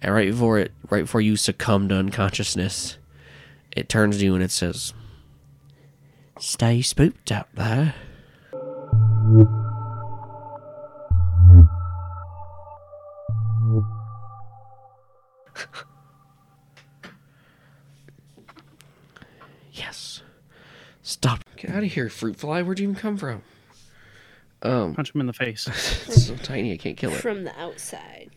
[0.00, 2.98] And right before it, right before you succumb to unconsciousness,
[3.72, 4.94] it turns to you and it says,
[6.38, 7.94] "Stay spooked out there."
[19.72, 20.22] yes.
[21.02, 21.44] Stop.
[21.56, 22.62] Get out of here, fruit fly.
[22.62, 23.42] Where'd you even come from?
[24.62, 25.66] Um, Punch him in the face.
[26.08, 27.20] it's so tiny I can't kill it.
[27.20, 28.30] From the outside.